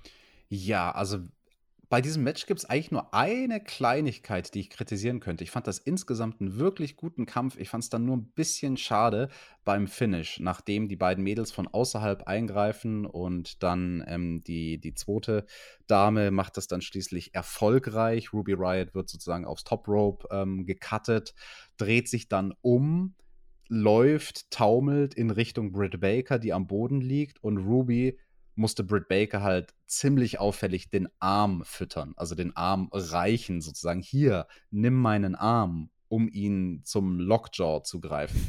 [0.49, 1.19] Ja, also
[1.93, 5.45] bei diesem Match gibt es eigentlich nur eine Kleinigkeit, die ich kritisieren könnte.
[5.45, 7.59] Ich fand das insgesamt einen wirklich guten Kampf.
[7.59, 9.29] Ich fand es dann nur ein bisschen schade
[9.63, 15.45] beim Finish, nachdem die beiden Mädels von außerhalb eingreifen und dann ähm, die, die zweite
[15.87, 18.33] Dame macht das dann schließlich erfolgreich.
[18.33, 21.35] Ruby Riot wird sozusagen aufs Top Rope ähm, gecuttet,
[21.77, 23.17] dreht sich dann um,
[23.69, 28.17] läuft, taumelt in Richtung Britt Baker, die am Boden liegt und Ruby
[28.55, 34.01] musste Britt Baker halt ziemlich auffällig den Arm füttern, also den Arm reichen, sozusagen.
[34.01, 38.41] Hier, nimm meinen Arm, um ihn zum Lockjaw zu greifen.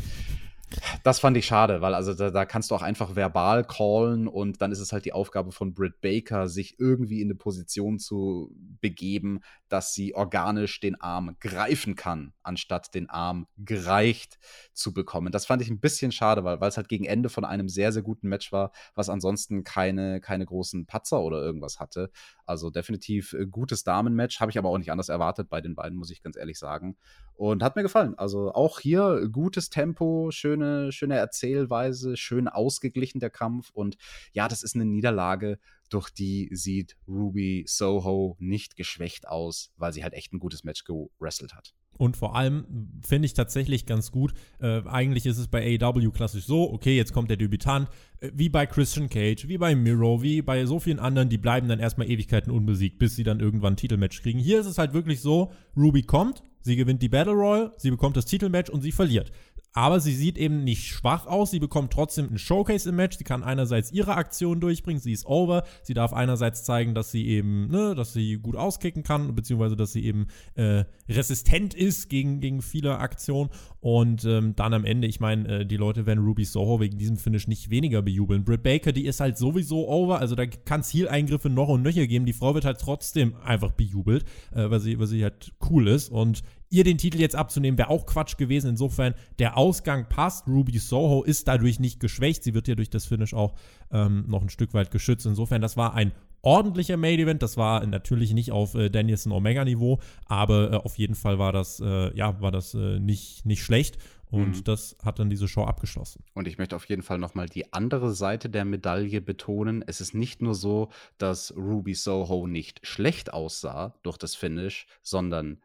[1.04, 4.62] Das fand ich schade, weil also da, da, kannst du auch einfach verbal callen und
[4.62, 8.52] dann ist es halt die Aufgabe von Britt Baker, sich irgendwie in eine Position zu
[8.82, 14.38] begeben, dass sie organisch den Arm greifen kann, anstatt den Arm gereicht
[14.74, 15.32] zu bekommen.
[15.32, 18.04] Das fand ich ein bisschen schade, weil es halt gegen Ende von einem sehr, sehr
[18.04, 22.12] guten Match war, was ansonsten keine, keine großen Patzer oder irgendwas hatte.
[22.46, 25.98] Also definitiv äh, gutes Damenmatch, habe ich aber auch nicht anders erwartet bei den beiden,
[25.98, 26.98] muss ich ganz ehrlich sagen.
[27.36, 28.16] Und hat mir gefallen.
[28.16, 33.70] Also auch hier gutes Tempo, schöne, schöne Erzählweise, schön ausgeglichen der Kampf.
[33.74, 33.98] Und
[34.34, 35.60] ja, das ist eine Niederlage,
[35.90, 40.84] durch die sieht Ruby Soho nicht geschwächt aus, weil sie halt echt ein gutes Match
[40.84, 41.74] gewrestelt hat.
[41.98, 42.66] Und vor allem
[43.06, 47.14] finde ich tatsächlich ganz gut, äh, eigentlich ist es bei AEW klassisch so, okay, jetzt
[47.14, 47.88] kommt der Debütant,
[48.20, 51.68] äh, wie bei Christian Cage, wie bei Miro, wie bei so vielen anderen, die bleiben
[51.68, 54.40] dann erstmal Ewigkeiten unbesiegt, bis sie dann irgendwann ein Titelmatch kriegen.
[54.40, 58.18] Hier ist es halt wirklich so, Ruby kommt, sie gewinnt die Battle Royal, sie bekommt
[58.18, 59.32] das Titelmatch und sie verliert.
[59.74, 61.52] Aber sie sieht eben nicht schwach aus.
[61.52, 63.18] Sie bekommt trotzdem ein Showcase im Match.
[63.18, 65.02] Sie kann einerseits ihre Aktion durchbringen.
[65.02, 65.64] Sie ist over.
[65.82, 69.92] Sie darf einerseits zeigen, dass sie eben, ne, dass sie gut auskicken kann, beziehungsweise dass
[69.92, 73.50] sie eben äh, resistent ist gegen, gegen viele Aktionen.
[73.80, 77.18] Und ähm, dann am Ende, ich meine, äh, die Leute werden Ruby Soho wegen diesem
[77.18, 78.44] Finish nicht weniger bejubeln.
[78.44, 80.20] Britt Baker, die ist halt sowieso over.
[80.20, 82.28] Also da kann es Heal-Eingriffe noch und nöcher geben.
[82.28, 86.10] Die Frau wird halt trotzdem einfach bejubelt, äh, weil, sie, weil sie halt cool ist.
[86.10, 86.44] Und
[86.74, 88.72] ihr den Titel jetzt abzunehmen, wäre auch Quatsch gewesen.
[88.72, 90.48] Insofern, der Ausgang passt.
[90.48, 92.44] Ruby Soho ist dadurch nicht geschwächt.
[92.44, 93.54] Sie wird ja durch das Finish auch
[93.92, 95.28] ähm, noch ein Stück weit geschützt.
[95.28, 96.12] Insofern, das war ein
[96.42, 97.44] ordentlicher Main Event.
[97.44, 101.52] Das war natürlich nicht auf äh, Danielson Omega Niveau, aber äh, auf jeden Fall war
[101.52, 104.00] das, äh, ja, war das äh, nicht, nicht schlecht.
[104.32, 104.64] Und mhm.
[104.64, 106.24] das hat dann diese Show abgeschlossen.
[106.34, 109.84] Und ich möchte auf jeden Fall nochmal die andere Seite der Medaille betonen.
[109.86, 115.60] Es ist nicht nur so, dass Ruby Soho nicht schlecht aussah durch das Finish, sondern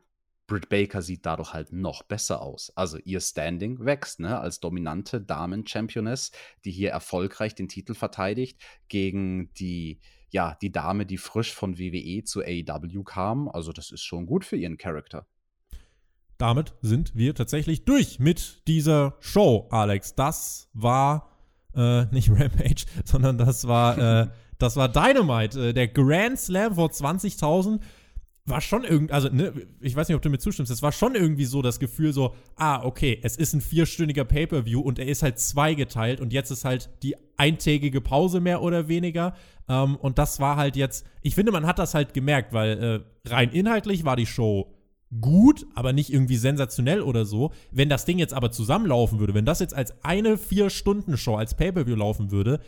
[0.49, 2.73] Britt Baker sieht dadurch halt noch besser aus.
[2.75, 6.33] Also ihr Standing wächst, ne, als dominante Damen-Championess,
[6.65, 12.25] die hier erfolgreich den Titel verteidigt gegen die, ja, die Dame, die frisch von WWE
[12.25, 13.49] zu AEW kam.
[13.49, 15.27] Also das ist schon gut für ihren Charakter.
[16.39, 20.15] Damit sind wir tatsächlich durch mit dieser Show, Alex.
[20.15, 21.31] Das war
[21.75, 24.29] äh, nicht Rampage, sondern das war, äh,
[24.59, 27.81] das war Dynamite, äh, der Grand Slam vor 20.000
[28.49, 31.15] war schon irgendwie, also ne, ich weiß nicht, ob du mir zustimmst, es war schon
[31.15, 35.23] irgendwie so das Gefühl so, ah, okay, es ist ein vierstündiger Pay-Per-View und er ist
[35.23, 39.35] halt zweigeteilt und jetzt ist halt die eintägige Pause mehr oder weniger.
[39.69, 43.31] Ähm, und das war halt jetzt, ich finde, man hat das halt gemerkt, weil äh,
[43.31, 44.75] rein inhaltlich war die Show
[45.21, 47.53] gut, aber nicht irgendwie sensationell oder so.
[47.71, 51.97] Wenn das Ding jetzt aber zusammenlaufen würde, wenn das jetzt als eine Vier-Stunden-Show, als Pay-Per-View
[51.97, 52.61] laufen würde,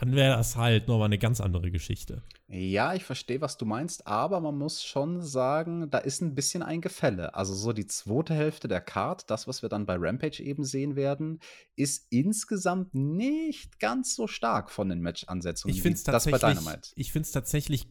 [0.00, 2.22] dann wäre das halt nochmal eine ganz andere Geschichte.
[2.48, 6.62] Ja, ich verstehe, was du meinst, aber man muss schon sagen, da ist ein bisschen
[6.62, 7.34] ein Gefälle.
[7.34, 10.96] Also so die zweite Hälfte der Card, das, was wir dann bei Rampage eben sehen
[10.96, 11.40] werden,
[11.74, 16.90] ist insgesamt nicht ganz so stark von den Match-Ansetzungen ich wie das bei Dynamite.
[16.94, 17.88] Ich finde es tatsächlich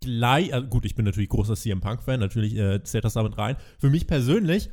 [0.00, 3.56] gleich, also gut, ich bin natürlich großer CM Punk-Fan, natürlich äh, zählt das damit rein.
[3.78, 4.70] Für mich persönlich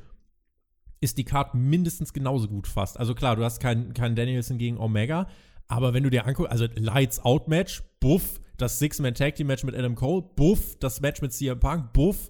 [1.01, 2.99] ist die Card mindestens genauso gut fast.
[2.99, 5.28] Also klar, du hast keinen kein Danielson gegen Omega,
[5.68, 9.63] aber wenn du dir anguckst, also Lights Out Match, Buff, das Six-Man Tag Team Match
[9.63, 12.30] mit Adam Cole, Buff, das Match mit CM Punk, Buff.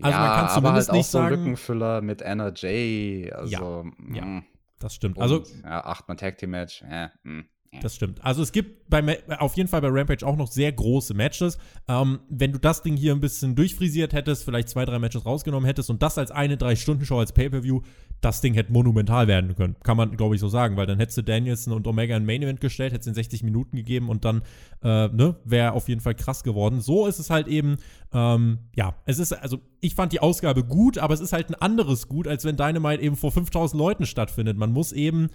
[0.00, 1.36] Also ja, man kann zumindest halt nicht so sagen.
[1.36, 4.44] Lückenfüller mit Anna Jay, also ja, ja mm.
[4.80, 5.20] das stimmt.
[5.20, 7.42] Also ja, acht-Man Tag Team Match, ja, mh.
[7.42, 7.46] Mm.
[7.80, 8.22] Das stimmt.
[8.24, 11.58] Also es gibt bei, auf jeden Fall bei Rampage auch noch sehr große Matches.
[11.88, 15.66] Ähm, wenn du das Ding hier ein bisschen durchfrisiert hättest, vielleicht zwei, drei Matches rausgenommen
[15.66, 17.80] hättest und das als eine Drei-Stunden-Show als Pay-Per-View,
[18.24, 19.76] das Ding hätte monumental werden können.
[19.82, 22.60] Kann man, glaube ich, so sagen, weil dann hättest du Danielson und Omega ein Main-Event
[22.60, 24.42] gestellt, hättest in 60 Minuten gegeben und dann,
[24.82, 26.80] äh, ne, wäre auf jeden Fall krass geworden.
[26.80, 27.76] So ist es halt eben,
[28.12, 31.54] ähm, ja, es ist, also ich fand die Ausgabe gut, aber es ist halt ein
[31.54, 34.56] anderes Gut, als wenn Dynamite eben vor 5000 Leuten stattfindet.
[34.56, 35.28] Man muss eben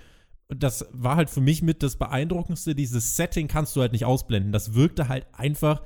[0.49, 2.73] das war halt für mich mit das Beeindruckendste.
[2.73, 4.51] Dieses Setting kannst du halt nicht ausblenden.
[4.51, 5.83] Das wirkte halt einfach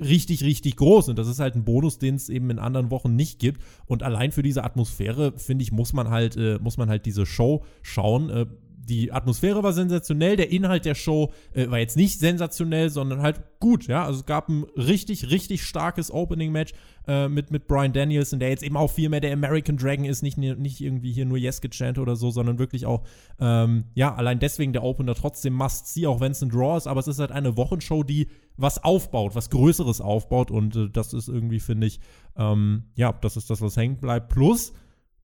[0.00, 1.08] richtig, richtig groß.
[1.08, 3.62] Und das ist halt ein Bonus, den es eben in anderen Wochen nicht gibt.
[3.86, 7.26] Und allein für diese Atmosphäre, finde ich, muss man halt, äh, muss man halt diese
[7.26, 8.30] Show schauen.
[8.30, 8.46] Äh,
[8.82, 13.42] die Atmosphäre war sensationell, der Inhalt der Show äh, war jetzt nicht sensationell, sondern halt
[13.60, 14.04] gut, ja.
[14.04, 16.72] Also es gab ein richtig, richtig starkes Opening-Match
[17.06, 20.22] äh, mit, mit Brian Danielson, der jetzt eben auch viel mehr der American Dragon ist,
[20.22, 23.02] nicht, nicht irgendwie hier nur Yes gechant oder so, sondern wirklich auch,
[23.38, 26.86] ähm, ja, allein deswegen der Opener trotzdem must see, auch wenn es ein Draw ist,
[26.86, 31.12] aber es ist halt eine Wochenshow, die was aufbaut, was Größeres aufbaut und äh, das
[31.12, 32.00] ist irgendwie, finde ich,
[32.36, 34.30] ähm, ja, das ist das, was hängen bleibt.
[34.30, 34.72] Plus,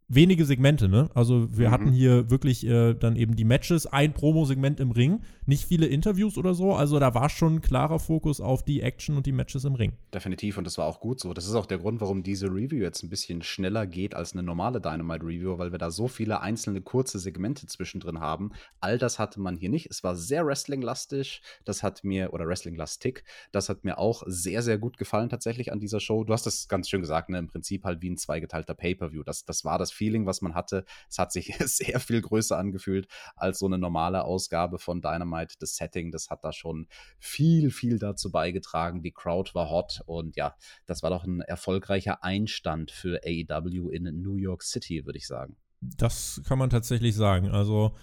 [0.09, 1.11] wenige Segmente, ne?
[1.15, 1.73] Also wir mhm.
[1.73, 6.39] hatten hier wirklich äh, dann eben die Matches, ein Promo-Segment im Ring, nicht viele Interviews
[6.39, 6.75] oder so.
[6.75, 9.93] Also da war schon klarer Fokus auf die Action und die Matches im Ring.
[10.15, 11.35] Definitiv und das war auch gut so.
[11.35, 14.43] Das ist auch der Grund, warum diese Review jetzt ein bisschen schneller geht als eine
[14.43, 18.53] normale Dynamite Review, weil wir da so viele einzelne kurze Segmente zwischendrin haben.
[18.81, 19.91] All das hatte man hier nicht.
[19.91, 21.43] Es war sehr Wrestling-lastig.
[21.65, 23.25] Das hat mir oder Wrestling-lastig.
[23.51, 26.23] Das hat mir auch sehr sehr gut gefallen tatsächlich an dieser Show.
[26.23, 27.39] Du hast das ganz schön gesagt, ne?
[27.39, 29.25] Im Prinzip halt wie ein zweigeteilter Pay-per-View.
[29.25, 30.85] Das das war das Feeling, was man hatte.
[31.09, 35.57] Es hat sich sehr viel größer angefühlt als so eine normale Ausgabe von Dynamite.
[35.59, 36.87] Das Setting, das hat da schon
[37.19, 39.03] viel, viel dazu beigetragen.
[39.03, 40.55] Die Crowd war hot und ja,
[40.87, 45.57] das war doch ein erfolgreicher Einstand für AEW in New York City, würde ich sagen.
[45.81, 47.51] Das kann man tatsächlich sagen.
[47.51, 47.95] Also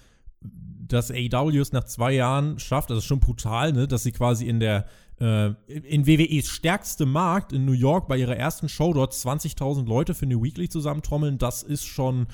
[0.86, 4.48] dass AEW es nach zwei Jahren schafft, das ist schon brutal, ne, dass sie quasi
[4.48, 4.86] in der
[5.68, 10.26] in WWEs stärkste Markt in New York bei ihrer ersten Show dort 20.000 Leute für
[10.26, 12.28] eine Weekly zusammentrommeln, das ist schon,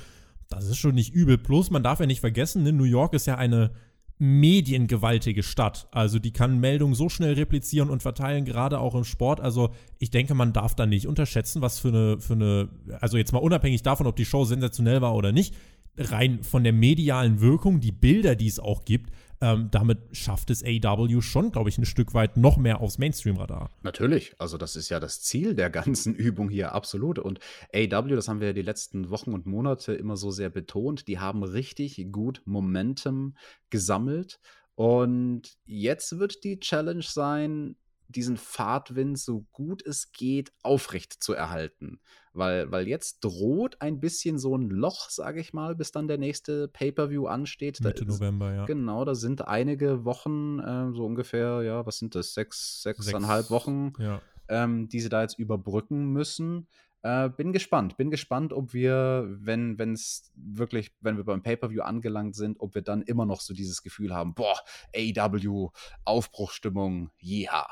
[0.49, 1.37] das ist schon nicht übel.
[1.37, 3.71] Plus, man darf ja nicht vergessen, ne, New York ist ja eine
[4.19, 5.87] mediengewaltige Stadt.
[5.91, 9.39] Also die kann Meldungen so schnell replizieren und verteilen, gerade auch im Sport.
[9.39, 12.69] Also ich denke, man darf da nicht unterschätzen, was für eine, für eine,
[12.99, 15.55] also jetzt mal unabhängig davon, ob die Show sensationell war oder nicht,
[15.97, 19.11] rein von der medialen Wirkung, die Bilder, die es auch gibt,
[19.41, 23.69] ähm, damit schafft es AW schon, glaube ich, ein Stück weit noch mehr aufs Mainstream-Radar.
[23.83, 27.19] Natürlich, also das ist ja das Ziel der ganzen Übung hier, absolut.
[27.19, 27.39] Und
[27.73, 31.43] AW, das haben wir die letzten Wochen und Monate immer so sehr betont, die haben
[31.43, 33.35] richtig gut Momentum
[33.69, 34.39] gesammelt.
[34.75, 37.75] Und jetzt wird die Challenge sein,
[38.09, 41.99] diesen Fahrtwind so gut es geht aufrecht zu erhalten.
[42.39, 46.17] Weil, weil jetzt droht ein bisschen so ein Loch, sage ich mal, bis dann der
[46.17, 47.79] nächste Pay-Per-View ansteht.
[47.81, 48.65] Mitte da, November, ja.
[48.65, 53.51] Genau, da sind einige Wochen, äh, so ungefähr, ja, was sind das, sechs, sechseinhalb Sechs,
[53.51, 54.21] Wochen, Ja.
[54.47, 56.67] ähm, die sie da jetzt überbrücken müssen.
[57.01, 57.95] Äh, bin gespannt.
[57.95, 62.81] Bin gespannt, ob wir, wenn es wirklich, wenn wir beim Pay-Per-View angelangt sind, ob wir
[62.81, 64.59] dann immer noch so dieses Gefühl haben, boah,
[64.95, 65.69] AW,
[66.03, 67.65] Aufbruchstimmung, ja.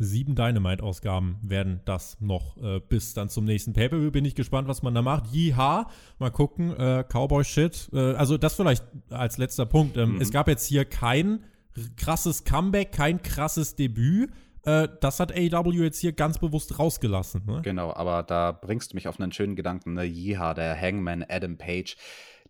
[0.00, 4.12] Sieben Dynamite-Ausgaben werden das noch äh, bis dann zum nächsten Pay-Per-View.
[4.12, 5.26] Bin ich gespannt, was man da macht.
[5.32, 5.88] Jiha,
[6.18, 6.70] mal gucken.
[6.76, 7.90] Äh, Cowboy-Shit.
[7.92, 9.96] Äh, also das vielleicht als letzter Punkt.
[9.96, 10.20] Ähm, Mhm.
[10.20, 11.44] Es gab jetzt hier kein
[11.96, 14.30] krasses Comeback, kein krasses Debüt.
[14.64, 17.42] Äh, das hat AEW jetzt hier ganz bewusst rausgelassen.
[17.46, 17.60] Ne?
[17.62, 19.94] Genau, aber da bringst du mich auf einen schönen Gedanken.
[19.94, 20.04] Ne?
[20.04, 21.96] Jiha, der Hangman Adam Page,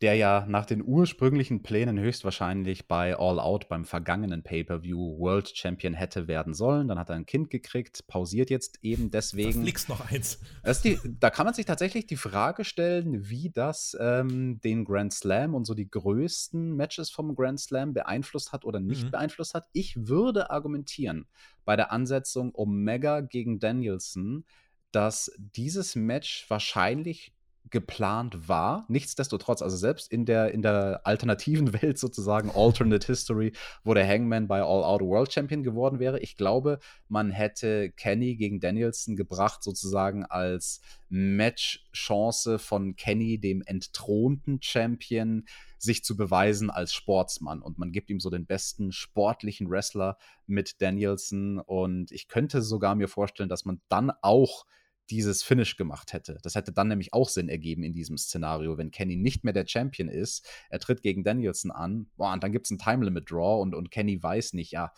[0.01, 5.94] der ja nach den ursprünglichen Plänen höchstwahrscheinlich bei All Out beim vergangenen Pay-Per-View World Champion
[5.94, 6.88] hätte werden sollen.
[6.88, 9.62] Dann hat er ein Kind gekriegt, pausiert jetzt eben deswegen.
[9.62, 10.38] Nix noch eins.
[10.84, 15.55] Die, da kann man sich tatsächlich die Frage stellen, wie das ähm, den Grand Slam
[15.55, 19.11] und so die größten Matches vom Grand Slam beeinflusst hat oder nicht Mhm.
[19.11, 19.66] beeinflusst hat.
[19.72, 21.26] Ich würde argumentieren,
[21.64, 24.44] bei der Ansetzung Omega gegen Danielson,
[24.92, 27.34] dass dieses Match wahrscheinlich
[27.71, 28.85] geplant war.
[28.89, 33.53] Nichtsdestotrotz, also selbst in der, in der alternativen Welt sozusagen, Alternate History,
[33.85, 36.21] wo der Hangman bei All Out World Champion geworden wäre.
[36.21, 44.61] Ich glaube, man hätte Kenny gegen Danielson gebracht, sozusagen als Match-Chance von Kenny, dem entthronten
[44.62, 45.45] Champion,
[45.79, 47.62] sich zu beweisen als Sportsmann.
[47.62, 51.61] Und man gibt ihm so den besten sportlichen Wrestler mit Danielson.
[51.61, 54.66] Und ich könnte sogar mir vorstellen, dass man dann auch
[55.11, 56.38] dieses Finish gemacht hätte.
[56.42, 59.66] Das hätte dann nämlich auch Sinn ergeben in diesem Szenario, wenn Kenny nicht mehr der
[59.66, 63.30] Champion ist, er tritt gegen Danielson an, boah, und dann gibt es einen Time Limit
[63.30, 64.92] Draw und, und Kenny weiß nicht, ja,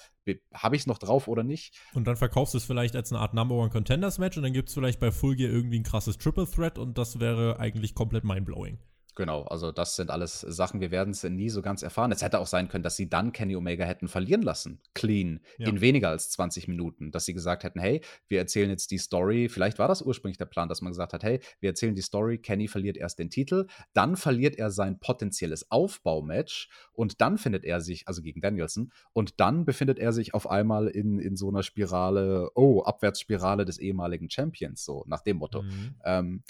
[0.55, 1.77] habe ich es noch drauf oder nicht?
[1.95, 4.53] Und dann verkaufst du es vielleicht als eine Art Number One Contenders Match und dann
[4.53, 7.95] gibt es vielleicht bei Full Gear irgendwie ein krasses Triple Threat und das wäre eigentlich
[7.95, 8.79] komplett mindblowing.
[9.15, 12.13] Genau, also das sind alles Sachen, wir werden es nie so ganz erfahren.
[12.13, 15.69] Es hätte auch sein können, dass sie dann Kenny Omega hätten verlieren lassen, clean, Ja.
[15.69, 17.11] in weniger als 20 Minuten.
[17.11, 19.49] Dass sie gesagt hätten, hey, wir erzählen jetzt die Story.
[19.49, 22.39] Vielleicht war das ursprünglich der Plan, dass man gesagt hat, hey, wir erzählen die Story,
[22.39, 27.81] Kenny verliert erst den Titel, dann verliert er sein potenzielles Aufbaumatch und dann findet er
[27.81, 31.63] sich, also gegen Danielson, und dann befindet er sich auf einmal in, in so einer
[31.63, 35.63] Spirale, oh, Abwärtsspirale des ehemaligen Champions, so nach dem Motto.
[35.63, 35.95] Mhm.
[36.05, 36.43] Ähm,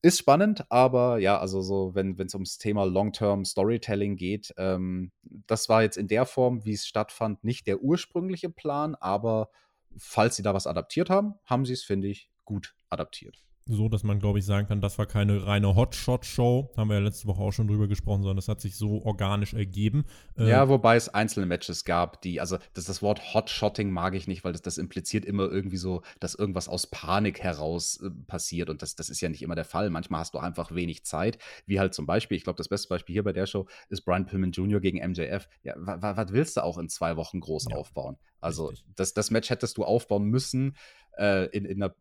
[0.00, 5.68] ist spannend, aber ja, also so, wenn es ums Thema Long-Term Storytelling geht, ähm, das
[5.68, 9.50] war jetzt in der Form, wie es stattfand, nicht der ursprüngliche Plan, aber
[9.96, 13.42] falls sie da was adaptiert haben, haben sie es, finde ich, gut adaptiert.
[13.68, 16.70] So, dass man, glaube ich, sagen kann, das war keine reine Hotshot-Show.
[16.76, 19.54] Haben wir ja letzte Woche auch schon drüber gesprochen, sondern das hat sich so organisch
[19.54, 20.04] ergeben.
[20.36, 24.26] Äh, Ja, wobei es einzelne Matches gab, die, also das, das Wort Hotshotting mag ich
[24.26, 28.70] nicht, weil das, das impliziert immer irgendwie so, dass irgendwas aus Panik heraus äh, passiert
[28.70, 29.90] und das, das ist ja nicht immer der Fall.
[29.90, 33.12] Manchmal hast du einfach wenig Zeit, wie halt zum Beispiel, ich glaube, das beste Beispiel
[33.12, 34.80] hier bei der Show ist Brian Pillman Jr.
[34.80, 35.48] gegen MJF.
[35.62, 38.16] Ja, wa- wa- was willst du auch in zwei Wochen groß Ja, aufbauen?
[38.40, 38.86] Also richtig.
[38.96, 40.76] das, das Match hättest du aufbauen müssen
[41.18, 41.94] äh, in, in einer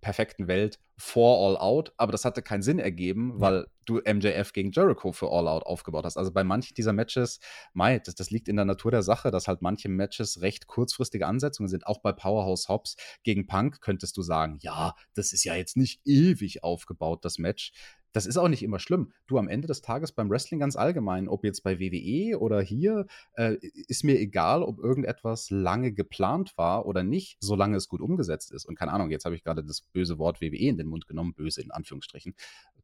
[0.00, 4.72] perfekten Welt vor All Out, aber das hatte keinen Sinn ergeben, weil du MJF gegen
[4.72, 6.16] Jericho für All Out aufgebaut hast.
[6.16, 7.38] Also bei manchen dieser Matches,
[7.72, 11.26] mei, das, das liegt in der Natur der Sache, dass halt manche Matches recht kurzfristige
[11.26, 11.86] Ansetzungen sind.
[11.86, 16.00] Auch bei Powerhouse Hobbs gegen Punk könntest du sagen, ja, das ist ja jetzt nicht
[16.04, 17.72] ewig aufgebaut, das Match.
[18.12, 19.12] Das ist auch nicht immer schlimm.
[19.26, 23.06] Du am Ende des Tages beim Wrestling ganz allgemein, ob jetzt bei WWE oder hier,
[23.34, 28.50] äh, ist mir egal, ob irgendetwas lange geplant war oder nicht, solange es gut umgesetzt
[28.52, 28.64] ist.
[28.64, 31.34] Und keine Ahnung, jetzt habe ich gerade das böse Wort WWE in den Mund genommen,
[31.34, 32.34] böse in Anführungsstrichen.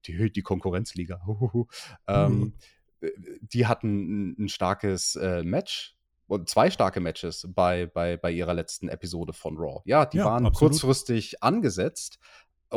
[0.07, 1.21] Die, die Konkurrenzliga.
[2.07, 2.53] Ähm,
[3.01, 3.11] äh,
[3.41, 5.97] die hatten ein, ein starkes äh, Match.
[6.27, 9.83] Und zwei starke Matches bei, bei, bei ihrer letzten Episode von Raw.
[9.85, 10.73] Ja, die Ja, waren absolut.
[10.73, 12.19] kurzfristig angesetzt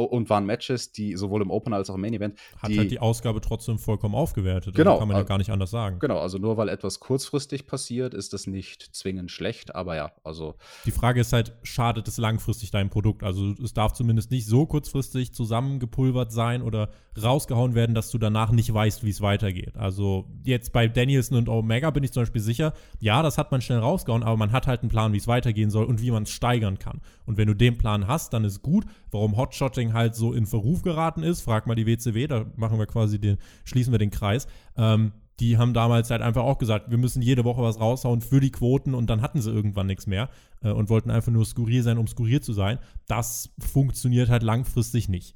[0.03, 2.91] und waren Matches, die sowohl im Opener als auch im Main Event Hat die, halt
[2.91, 4.75] die Ausgabe trotzdem vollkommen aufgewertet.
[4.75, 5.99] Genau, Also kann man ja äh, gar nicht anders sagen.
[5.99, 10.55] Genau, also nur weil etwas kurzfristig passiert, ist das nicht zwingend schlecht, aber ja, also
[10.85, 13.23] Die Frage ist halt, schadet es langfristig deinem Produkt?
[13.23, 16.89] Also es darf zumindest nicht so kurzfristig zusammengepulvert sein oder
[17.21, 19.75] rausgehauen werden, dass du danach nicht weißt, wie es weitergeht.
[19.77, 23.61] Also jetzt bei Danielson und Omega bin ich zum Beispiel sicher, ja, das hat man
[23.61, 26.23] schnell rausgehauen, aber man hat halt einen Plan, wie es weitergehen soll und wie man
[26.23, 27.01] es steigern kann.
[27.25, 28.85] Und wenn du den Plan hast, dann ist gut.
[29.11, 32.85] Warum Hotshotting halt so in Verruf geraten ist, frag mal die WCW, da machen wir
[32.85, 34.47] quasi den, schließen wir den Kreis.
[34.75, 38.39] Ähm, die haben damals halt einfach auch gesagt, wir müssen jede Woche was raushauen für
[38.39, 40.29] die Quoten und dann hatten sie irgendwann nichts mehr
[40.63, 42.79] äh, und wollten einfach nur skurril sein, um skurril zu sein.
[43.07, 45.35] Das funktioniert halt langfristig nicht.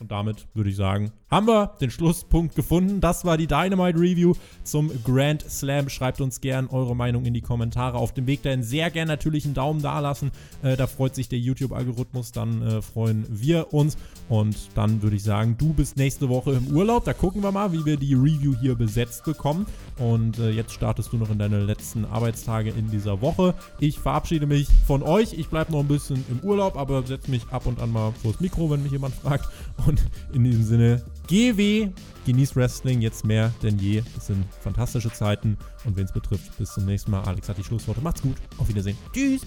[0.00, 3.02] Und damit würde ich sagen, haben wir den Schlusspunkt gefunden.
[3.02, 4.32] Das war die Dynamite Review
[4.64, 5.90] zum Grand Slam.
[5.90, 7.98] Schreibt uns gern eure Meinung in die Kommentare.
[7.98, 10.32] Auf dem Weg dahin sehr gern natürlich einen Daumen da lassen.
[10.62, 12.32] Äh, da freut sich der YouTube-Algorithmus.
[12.32, 13.98] Dann äh, freuen wir uns.
[14.30, 17.04] Und dann würde ich sagen, du bist nächste Woche im Urlaub.
[17.04, 19.66] Da gucken wir mal, wie wir die Review hier besetzt bekommen.
[19.98, 23.54] Und äh, jetzt startest du noch in deine letzten Arbeitstage in dieser Woche.
[23.80, 25.34] Ich verabschiede mich von euch.
[25.34, 28.40] Ich bleibe noch ein bisschen im Urlaub, aber setze mich ab und an mal vors
[28.40, 29.46] Mikro, wenn mich jemand fragt.
[29.86, 29.89] Und
[30.32, 31.88] in diesem Sinne, GW,
[32.26, 34.02] genießt Wrestling jetzt mehr denn je.
[34.16, 35.56] Es sind fantastische Zeiten.
[35.84, 37.22] Und wen es betrifft, bis zum nächsten Mal.
[37.22, 38.00] Alex hat die Schlussworte.
[38.00, 38.36] Macht's gut.
[38.58, 38.98] Auf Wiedersehen.
[39.12, 39.42] Tschüss.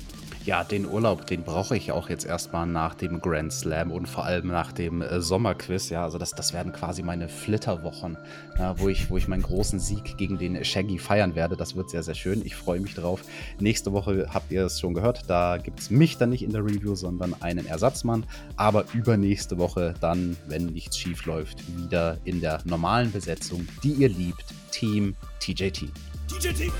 [0.46, 4.26] Ja, den Urlaub, den brauche ich auch jetzt erstmal nach dem Grand Slam und vor
[4.26, 5.90] allem nach dem äh, Sommerquiz.
[5.90, 8.18] Ja, also das, das werden quasi meine Flitterwochen,
[8.60, 11.56] ja, wo, ich, wo ich meinen großen Sieg gegen den Shaggy feiern werde.
[11.56, 12.46] Das wird sehr, sehr schön.
[12.46, 13.22] Ich freue mich drauf.
[13.62, 15.30] Nächste Woche habt ihr es schon gehört.
[15.30, 18.26] Da gibt es mich dann nicht in der Review, sondern einen Ersatzmann.
[18.58, 24.10] Aber übernächste Woche dann, wenn nichts schief läuft, wieder in der normalen Besetzung, die ihr
[24.10, 24.44] liebt.
[24.72, 25.88] Team TJT.
[26.28, 26.74] TJT!